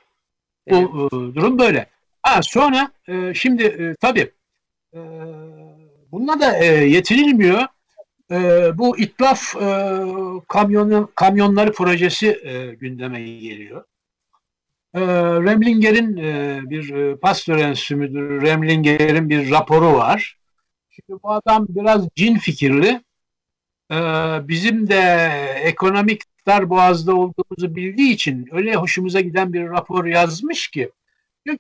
Bu 0.71 0.77
evet. 0.77 1.35
durum 1.37 1.59
böyle. 1.59 1.96
Ha, 2.27 2.43
sonra 2.43 2.93
e, 3.09 3.35
şimdi 3.35 3.65
e, 3.65 3.95
tabii 4.01 4.31
e, 4.95 5.01
bununla 6.13 6.41
da 6.41 6.59
e, 6.59 6.67
yetinilmiyor. 6.67 7.63
E, 8.31 8.39
bu 8.79 8.99
itlaf 8.99 9.57
e, 9.57 9.93
kamyonu, 10.49 11.11
kamyonları 11.15 11.73
projesi 11.73 12.41
e, 12.45 12.75
gündeme 12.75 13.23
geliyor. 13.23 13.85
E, 14.95 15.01
Remlinger'in 15.47 16.17
e, 16.17 16.61
bir 16.71 16.95
e, 16.95 17.17
Pasteur 17.17 17.59
Enstitüsü 17.59 18.43
Remlinger'in 18.43 19.29
bir 19.29 19.51
raporu 19.51 19.93
var. 19.93 20.37
Şimdi 20.91 21.23
bu 21.23 21.33
adam 21.33 21.67
biraz 21.69 22.09
cin 22.17 22.39
fikirli. 22.39 23.03
E, 23.93 23.97
bizim 24.49 24.89
de 24.89 25.31
ekonomik 25.63 26.23
dar 26.47 26.71
boğazda 26.71 27.15
olduğumuzu 27.15 27.77
bildiği 27.77 28.13
için 28.13 28.49
öyle 28.53 28.75
hoşumuza 28.75 29.21
giden 29.21 29.53
bir 29.53 29.69
rapor 29.69 30.05
yazmış 30.05 30.69
ki 30.69 30.91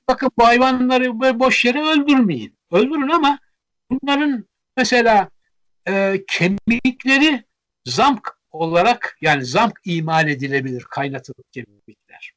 bakın 0.08 0.30
bu 0.38 0.46
hayvanları 0.46 1.20
boş 1.40 1.64
yere 1.64 1.82
öldürmeyin. 1.82 2.56
Öldürün 2.70 3.08
ama 3.08 3.38
bunların 3.90 4.44
mesela 4.76 5.30
e, 5.88 6.24
kemikleri 6.28 7.44
zamk 7.84 8.38
olarak 8.50 9.18
yani 9.20 9.44
zamk 9.44 9.80
imal 9.84 10.28
edilebilir 10.28 10.82
kaynatılıp 10.82 11.52
kemikler. 11.52 12.32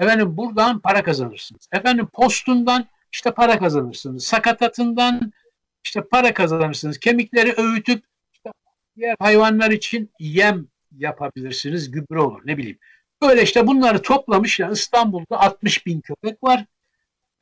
Efendim 0.00 0.36
buradan 0.36 0.80
para 0.80 1.02
kazanırsınız. 1.02 1.68
Efendim 1.72 2.08
postundan 2.12 2.86
işte 3.12 3.30
para 3.30 3.58
kazanırsınız. 3.58 4.24
Sakatatından 4.24 5.32
işte 5.84 6.00
para 6.00 6.34
kazanırsınız. 6.34 6.98
Kemikleri 6.98 7.54
öğütüp 7.56 8.04
işte 8.32 8.50
diğer 8.96 9.16
hayvanlar 9.18 9.70
için 9.70 10.10
yem 10.18 10.66
yapabilirsiniz. 10.96 11.90
Gübre 11.90 12.20
olur 12.20 12.40
ne 12.44 12.56
bileyim. 12.56 12.78
Böyle 13.22 13.42
işte 13.42 13.66
bunları 13.66 14.02
toplamış. 14.02 14.60
Yani 14.60 14.72
İstanbul'da 14.72 15.40
60 15.40 15.86
bin 15.86 16.00
köpek 16.00 16.42
var. 16.42 16.64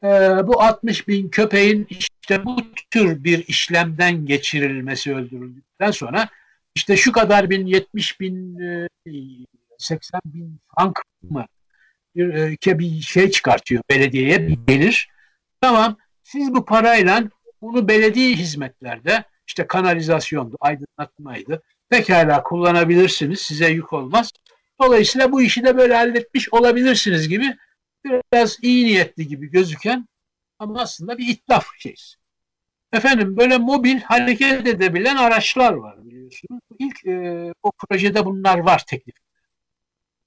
Ee, 0.04 0.08
bu 0.46 0.62
60 0.62 1.08
bin 1.08 1.28
köpeğin 1.28 1.86
işte 1.90 2.44
bu 2.44 2.56
tür 2.90 3.24
bir 3.24 3.48
işlemden 3.48 4.26
geçirilmesi 4.26 5.14
öldürüldükten 5.14 5.90
sonra 5.90 6.28
işte 6.74 6.96
şu 6.96 7.12
kadar 7.12 7.50
bin 7.50 7.66
70 7.66 8.20
bin 8.20 8.58
80 9.78 10.18
e, 10.18 10.20
bin 10.24 10.60
frank 10.76 11.02
mı 11.22 11.46
bir, 12.16 12.34
e, 12.34 12.78
bir 12.78 13.00
şey 13.00 13.30
çıkartıyor 13.30 13.82
belediyeye 13.90 14.48
bir 14.48 14.58
gelir. 14.66 15.08
Tamam 15.60 15.96
siz 16.22 16.54
bu 16.54 16.64
parayla 16.64 17.22
bunu 17.62 17.88
belediye 17.88 18.34
hizmetlerde 18.34 19.24
işte 19.46 19.66
kanalizasyondu, 19.66 20.56
aydınlatmaydı. 20.60 21.62
Pekala 21.88 22.42
kullanabilirsiniz. 22.42 23.40
Size 23.40 23.68
yük 23.68 23.92
olmaz. 23.92 24.32
Dolayısıyla 24.80 25.32
bu 25.32 25.42
işi 25.42 25.64
de 25.64 25.76
böyle 25.76 25.94
halletmiş 25.94 26.52
olabilirsiniz 26.52 27.28
gibi 27.28 27.56
biraz 28.32 28.58
iyi 28.62 28.86
niyetli 28.86 29.28
gibi 29.28 29.50
gözüken 29.50 30.08
ama 30.58 30.80
aslında 30.80 31.18
bir 31.18 31.28
itlaf 31.28 31.66
şeysi. 31.78 32.16
Efendim 32.92 33.36
böyle 33.36 33.58
mobil 33.58 34.00
hareket 34.00 34.66
edebilen 34.66 35.16
araçlar 35.16 35.72
var 35.72 36.04
biliyorsunuz. 36.04 36.60
İlk 36.78 37.06
e, 37.06 37.52
o 37.62 37.72
projede 37.72 38.24
bunlar 38.24 38.58
var 38.58 38.84
teklif. 38.86 39.14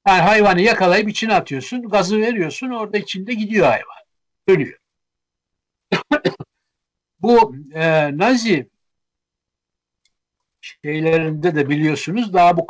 Yani 0.08 0.22
hayvanı 0.22 0.62
yakalayıp 0.62 1.10
içine 1.10 1.34
atıyorsun, 1.34 1.82
gazı 1.82 2.18
veriyorsun, 2.20 2.70
orada 2.70 2.98
içinde 2.98 3.34
gidiyor 3.34 3.68
hayvan. 3.68 4.02
Ölüyor. 4.48 4.80
Bu 7.20 7.56
e, 7.74 8.18
Nazi 8.18 8.70
şeylerinde 10.62 11.56
de 11.56 11.70
biliyorsunuz 11.70 12.34
daha 12.34 12.58
bu 12.58 12.68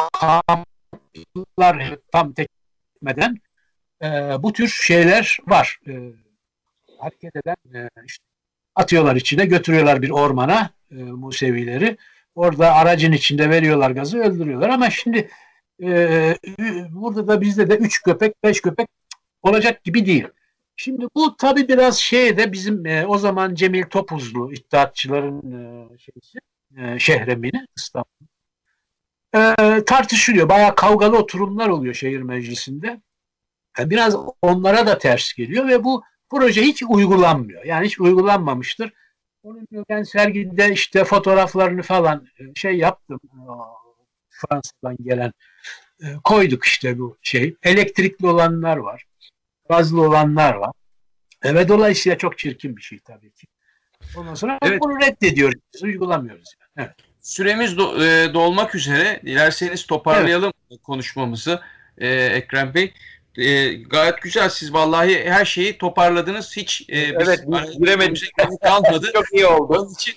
kamplar 1.35 1.97
tam 2.11 2.33
tekmeden 2.33 3.37
e, 4.03 4.07
bu 4.43 4.53
tür 4.53 4.67
şeyler 4.67 5.37
var. 5.47 5.79
E, 5.87 5.93
hareket 6.99 7.35
eden 7.35 7.55
e, 7.73 7.89
işte 8.05 8.23
atıyorlar 8.75 9.15
içine 9.15 9.45
götürüyorlar 9.45 10.01
bir 10.01 10.09
ormana 10.09 10.69
e, 10.91 10.95
Musevileri. 10.95 11.97
Orada 12.35 12.75
aracın 12.75 13.11
içinde 13.11 13.49
veriyorlar 13.49 13.91
gazı 13.91 14.19
öldürüyorlar 14.19 14.69
ama 14.69 14.89
şimdi 14.89 15.29
e, 15.83 16.37
burada 16.91 17.27
da 17.27 17.41
bizde 17.41 17.69
de 17.69 17.75
üç 17.75 18.01
köpek 18.01 18.43
beş 18.43 18.61
köpek 18.61 18.87
olacak 19.41 19.83
gibi 19.83 20.05
değil. 20.05 20.27
Şimdi 20.75 21.05
bu 21.15 21.37
tabi 21.37 21.67
biraz 21.67 21.97
şeyde 21.97 22.51
bizim 22.51 22.85
e, 22.85 23.05
o 23.07 23.17
zaman 23.17 23.55
Cemil 23.55 23.83
Topuzlu 23.83 24.53
iddiatçıların 24.53 25.51
e, 25.51 25.97
şeysi, 25.97 26.39
e, 26.77 26.99
şehremini 26.99 27.67
İstanbul. 27.77 28.30
E, 29.35 29.55
tartışılıyor. 29.85 30.49
Bayağı 30.49 30.75
kavgalı 30.75 31.17
oturumlar 31.17 31.67
oluyor 31.67 31.93
şehir 31.93 32.21
meclisinde. 32.21 33.01
Yani 33.77 33.89
biraz 33.89 34.15
onlara 34.41 34.87
da 34.87 34.97
ters 34.97 35.33
geliyor 35.33 35.67
ve 35.67 35.83
bu 35.83 36.03
proje 36.29 36.61
hiç 36.61 36.83
uygulanmıyor. 36.89 37.65
Yani 37.65 37.85
hiç 37.85 37.99
uygulanmamıştır. 37.99 38.93
Onun 39.43 39.67
ben 39.89 40.03
sergide 40.03 40.73
işte 40.73 41.03
fotoğraflarını 41.03 41.81
falan 41.81 42.27
e, 42.39 42.43
şey 42.55 42.77
yaptım. 42.77 43.19
Fransa'dan 44.29 44.97
gelen 45.01 45.31
e, 46.01 46.05
koyduk 46.23 46.65
işte 46.65 46.99
bu 46.99 47.17
şey. 47.21 47.55
Elektrikli 47.63 48.27
olanlar 48.27 48.77
var. 48.77 49.05
Gazlı 49.69 50.01
olanlar 50.01 50.53
var. 50.53 50.71
E, 51.43 51.55
ve 51.55 51.67
dolayısıyla 51.67 52.17
çok 52.17 52.37
çirkin 52.37 52.77
bir 52.77 52.81
şey 52.81 52.99
tabii 52.99 53.31
ki. 53.31 53.47
Ondan 54.17 54.33
sonra 54.33 54.59
evet. 54.61 54.81
bunu 54.81 54.99
reddediyoruz. 54.99 55.61
Uygulamıyoruz. 55.83 56.55
Yani. 56.77 56.87
Evet. 56.87 57.10
Süremiz 57.21 57.77
do, 57.77 58.03
e, 58.03 58.33
dolmak 58.33 58.75
üzere. 58.75 59.21
Dilerseniz 59.25 59.85
toparlayalım 59.85 60.53
evet. 60.71 60.81
konuşmamızı 60.83 61.61
e, 61.97 62.07
Ekrem 62.09 62.73
Bey. 62.73 62.93
E, 63.37 63.73
gayet 63.73 64.21
güzel. 64.21 64.49
Siz 64.49 64.73
vallahi 64.73 65.29
her 65.29 65.45
şeyi 65.45 65.77
toparladınız. 65.77 66.57
Hiç 66.57 66.85
e, 66.89 66.99
evet, 66.99 67.39
giremedik. 67.79 68.31
kalmadı. 68.61 69.11
Çok 69.13 69.33
iyi 69.33 69.45
oldu. 69.45 69.79
Onun 69.79 69.93
için 69.93 70.15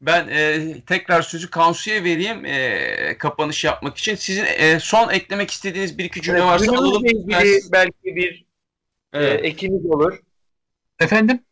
ben 0.00 0.28
e, 0.28 0.74
tekrar 0.86 1.22
sözü 1.22 1.50
Kansu'ya 1.50 2.04
vereyim 2.04 2.44
e, 2.44 3.18
kapanış 3.18 3.64
yapmak 3.64 3.96
için. 3.96 4.14
Sizin 4.14 4.44
e, 4.44 4.80
son 4.80 5.10
eklemek 5.10 5.50
istediğiniz 5.50 5.98
bir 5.98 6.04
iki 6.04 6.22
cümle 6.22 6.38
evet, 6.38 6.48
varsa 6.48 6.72
alalım. 6.72 7.06
ilgili 7.06 7.60
belki 7.72 8.16
bir 8.16 8.44
e, 9.12 9.18
evet. 9.18 9.44
e, 9.44 9.46
ekiniz 9.46 9.86
olur. 9.86 10.18
Efendim? 11.00 11.44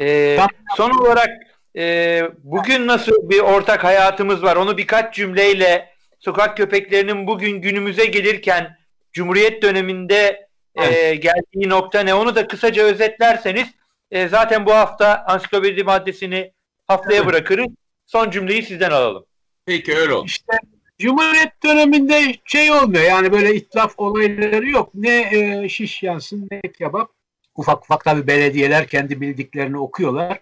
E, 0.00 0.38
son 0.76 0.90
olarak 0.90 1.28
e, 1.76 2.22
bugün 2.38 2.86
nasıl 2.86 3.30
bir 3.30 3.40
ortak 3.40 3.84
hayatımız 3.84 4.42
var? 4.42 4.56
Onu 4.56 4.78
birkaç 4.78 5.14
cümleyle 5.14 5.90
sokak 6.18 6.56
köpeklerinin 6.56 7.26
bugün 7.26 7.60
günümüze 7.60 8.04
gelirken 8.04 8.76
Cumhuriyet 9.12 9.62
döneminde 9.62 10.48
e, 10.74 10.84
evet. 10.84 10.96
e, 10.96 11.14
geldiği 11.14 11.68
nokta 11.68 12.00
ne? 12.00 12.14
Onu 12.14 12.34
da 12.34 12.46
kısaca 12.46 12.82
özetlerseniz 12.84 13.68
e, 14.10 14.28
zaten 14.28 14.66
bu 14.66 14.74
hafta 14.74 15.24
ansiklopedi 15.26 15.84
maddesini 15.84 16.52
haftaya 16.86 17.18
evet. 17.18 17.26
bırakırız. 17.28 17.68
Son 18.06 18.30
cümleyi 18.30 18.62
sizden 18.62 18.90
alalım. 18.90 19.26
Peki 19.66 19.96
öyle 19.96 20.12
olsun. 20.12 20.26
İşte 20.26 20.52
Cumhuriyet 20.98 21.62
döneminde 21.64 22.34
şey 22.44 22.72
olmuyor 22.72 23.04
yani 23.04 23.32
böyle 23.32 23.54
itlaf 23.54 23.94
olayları 23.96 24.70
yok. 24.70 24.90
Ne 24.94 25.30
e, 25.32 25.68
şiş 25.68 26.02
yansın 26.02 26.48
ne 26.50 26.60
kebap. 26.78 27.10
Ufak 27.56 27.84
ufak 27.84 28.04
tabi 28.04 28.26
belediyeler 28.26 28.86
kendi 28.86 29.20
bildiklerini 29.20 29.78
okuyorlar. 29.78 30.40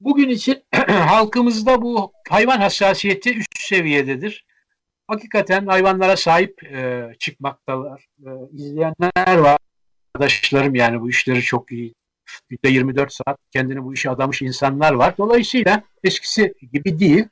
Bugün 0.00 0.28
için 0.28 0.62
halkımızda 0.88 1.82
bu 1.82 2.12
hayvan 2.28 2.58
hassasiyeti 2.60 3.38
üst 3.38 3.58
seviyededir. 3.58 4.44
hakikaten 5.08 5.66
hayvanlara 5.66 6.16
sahip 6.16 6.64
e, 6.64 7.10
çıkmaktalar. 7.18 8.06
E, 8.18 8.30
izleyenler 8.52 9.38
var. 9.38 9.58
Arkadaşlarım 10.14 10.74
yani 10.74 11.00
bu 11.00 11.10
işleri 11.10 11.42
çok 11.42 11.72
iyi. 11.72 11.94
Günde 12.48 12.68
24 12.68 13.12
saat 13.12 13.38
kendini 13.50 13.84
bu 13.84 13.94
işe 13.94 14.10
adamış 14.10 14.42
insanlar 14.42 14.92
var. 14.92 15.14
Dolayısıyla 15.18 15.82
eskisi 16.04 16.54
gibi 16.72 16.98
değil. 16.98 17.24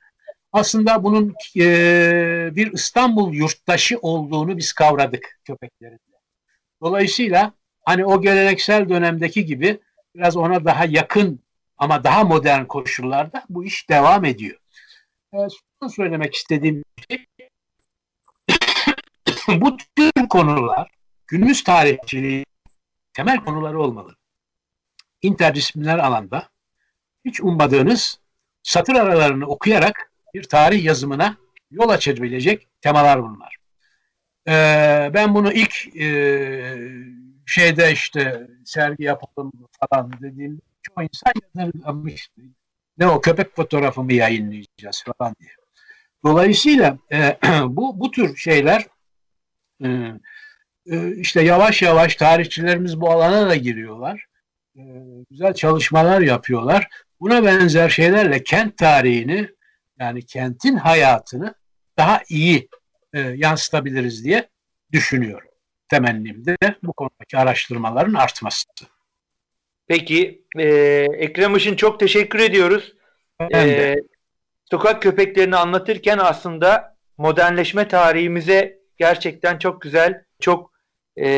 Aslında 0.53 1.05
bunun 1.05 1.35
e, 1.57 2.51
bir 2.57 2.73
İstanbul 2.73 3.35
yurttaşı 3.35 3.99
olduğunu 3.99 4.57
biz 4.57 4.73
kavradık 4.73 5.41
köpeklerin. 5.45 5.99
Dolayısıyla 6.83 7.53
hani 7.85 8.05
o 8.05 8.23
geleneksel 8.23 8.89
dönemdeki 8.89 9.45
gibi 9.45 9.81
biraz 10.15 10.37
ona 10.37 10.65
daha 10.65 10.85
yakın 10.85 11.41
ama 11.83 12.05
daha 12.05 12.25
modern 12.25 12.65
koşullarda 12.65 13.45
bu 13.49 13.65
iş 13.65 13.91
devam 13.91 14.25
ediyor. 14.25 14.59
Ee, 15.35 15.39
son 15.81 15.89
söylemek 15.89 16.35
istediğim 16.35 16.83
şey 17.11 17.27
bu 19.61 19.77
tür 19.77 20.29
konular 20.29 20.91
günümüz 21.27 21.65
tarihçiliği 21.65 22.45
temel 23.13 23.37
konuları 23.37 23.81
olmalı. 23.81 24.17
İnterdisipliner 25.23 25.99
alanda 25.99 26.49
hiç 27.25 27.41
ummadığınız 27.41 28.21
satır 28.63 28.95
aralarını 28.95 29.47
okuyarak 29.47 30.13
bir 30.35 30.43
tarih 30.43 30.85
yazımına 30.85 31.37
yol 31.71 31.89
açabilecek 31.89 32.69
temalar 32.81 33.23
bunlar. 33.23 33.57
Ee, 34.49 35.11
ben 35.15 35.35
bunu 35.35 35.53
ilk 35.53 35.97
e, 35.97 36.07
şeyde 37.47 37.93
işte 37.93 38.47
sergi 38.65 39.05
yapalım 39.05 39.53
falan 39.81 40.13
dediğim 40.21 40.61
çoğu 40.83 41.05
insan 41.05 41.33
yadırgamıştı. 41.59 42.43
Ne 42.99 43.07
o 43.07 43.21
köpek 43.21 43.57
fotoğrafımı 43.57 44.13
yayınlayacağız 44.13 45.05
falan 45.05 45.35
diye. 45.41 45.51
Dolayısıyla 46.25 46.99
e, 47.13 47.39
bu 47.67 48.01
bu 48.01 48.11
tür 48.11 48.37
şeyler 48.37 48.87
e, 49.85 49.89
e, 50.87 51.17
işte 51.17 51.43
yavaş 51.43 51.83
yavaş 51.83 52.17
tarihçilerimiz 52.17 53.01
bu 53.01 53.11
alana 53.11 53.49
da 53.49 53.57
giriyorlar. 53.57 54.27
E, 54.77 54.83
güzel 55.31 55.55
çalışmalar 55.55 56.21
yapıyorlar. 56.21 56.89
Buna 57.21 57.45
benzer 57.45 57.89
şeylerle 57.89 58.43
kent 58.43 58.79
tarihini 58.79 59.49
yani 60.01 60.27
kentin 60.27 60.77
hayatını 60.77 61.55
daha 61.99 62.23
iyi 62.29 62.69
e, 63.13 63.21
yansıtabiliriz 63.21 64.25
diye 64.25 64.49
düşünüyorum. 64.93 65.49
Temennim 65.89 66.47
de 66.47 66.57
bu 66.83 66.93
konudaki 66.93 67.39
araştırmaların 67.39 68.15
artması. 68.15 68.69
Peki 69.87 70.45
e, 70.59 70.67
Ekrem 71.19 71.57
Işın 71.57 71.77
çok 71.77 72.01
teşekkür 72.01 72.39
ediyoruz. 72.39 72.93
E, 73.55 73.95
sokak 74.71 75.03
köpeklerini 75.03 75.57
anlatırken 75.57 76.19
aslında 76.19 76.97
modernleşme 77.19 77.89
tarihimize 77.89 78.79
gerçekten 78.97 79.59
çok 79.59 79.83
güzel, 79.83 80.25
çok 80.41 80.73
e, 81.17 81.31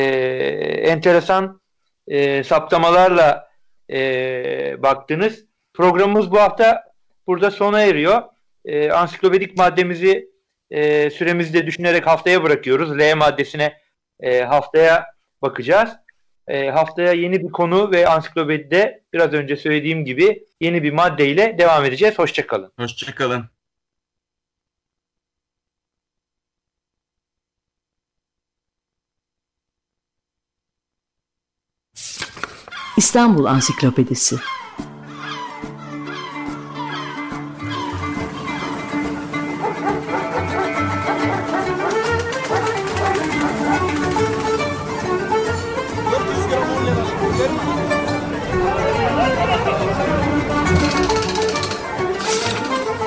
enteresan 0.83 1.61
e, 2.09 2.45
saptamalarla 2.45 3.49
e, 3.91 4.83
baktınız. 4.83 5.45
Programımız 5.75 6.31
bu 6.31 6.41
hafta 6.41 6.85
burada 7.27 7.51
sona 7.51 7.81
eriyor. 7.81 8.23
E, 8.65 8.91
ansiklopedik 8.91 9.57
maddemizi 9.57 10.31
e, 10.71 11.11
süremizi 11.11 11.55
de 11.55 11.67
düşünerek 11.67 12.07
haftaya 12.07 12.43
bırakıyoruz. 12.43 12.99
L 12.99 13.15
maddesine 13.17 13.81
e, 14.21 14.43
haftaya 14.43 15.07
bakacağız. 15.43 15.91
E, 16.49 16.71
haftaya 16.71 17.13
yeni 17.13 17.43
bir 17.43 17.53
konu 17.53 17.91
ve 17.91 18.09
ansiklopedide 18.09 19.03
biraz 19.13 19.33
önce 19.33 19.57
söylediğim 19.57 20.05
gibi 20.05 20.45
yeni 20.61 20.83
bir 20.83 20.93
maddeyle 20.93 21.59
devam 21.59 21.85
edeceğiz. 21.85 22.19
Hoşçakalın. 22.19 22.73
Hoşçakalın. 22.79 23.45
İstanbul 32.97 33.45
Ansiklopedisi 33.45 34.37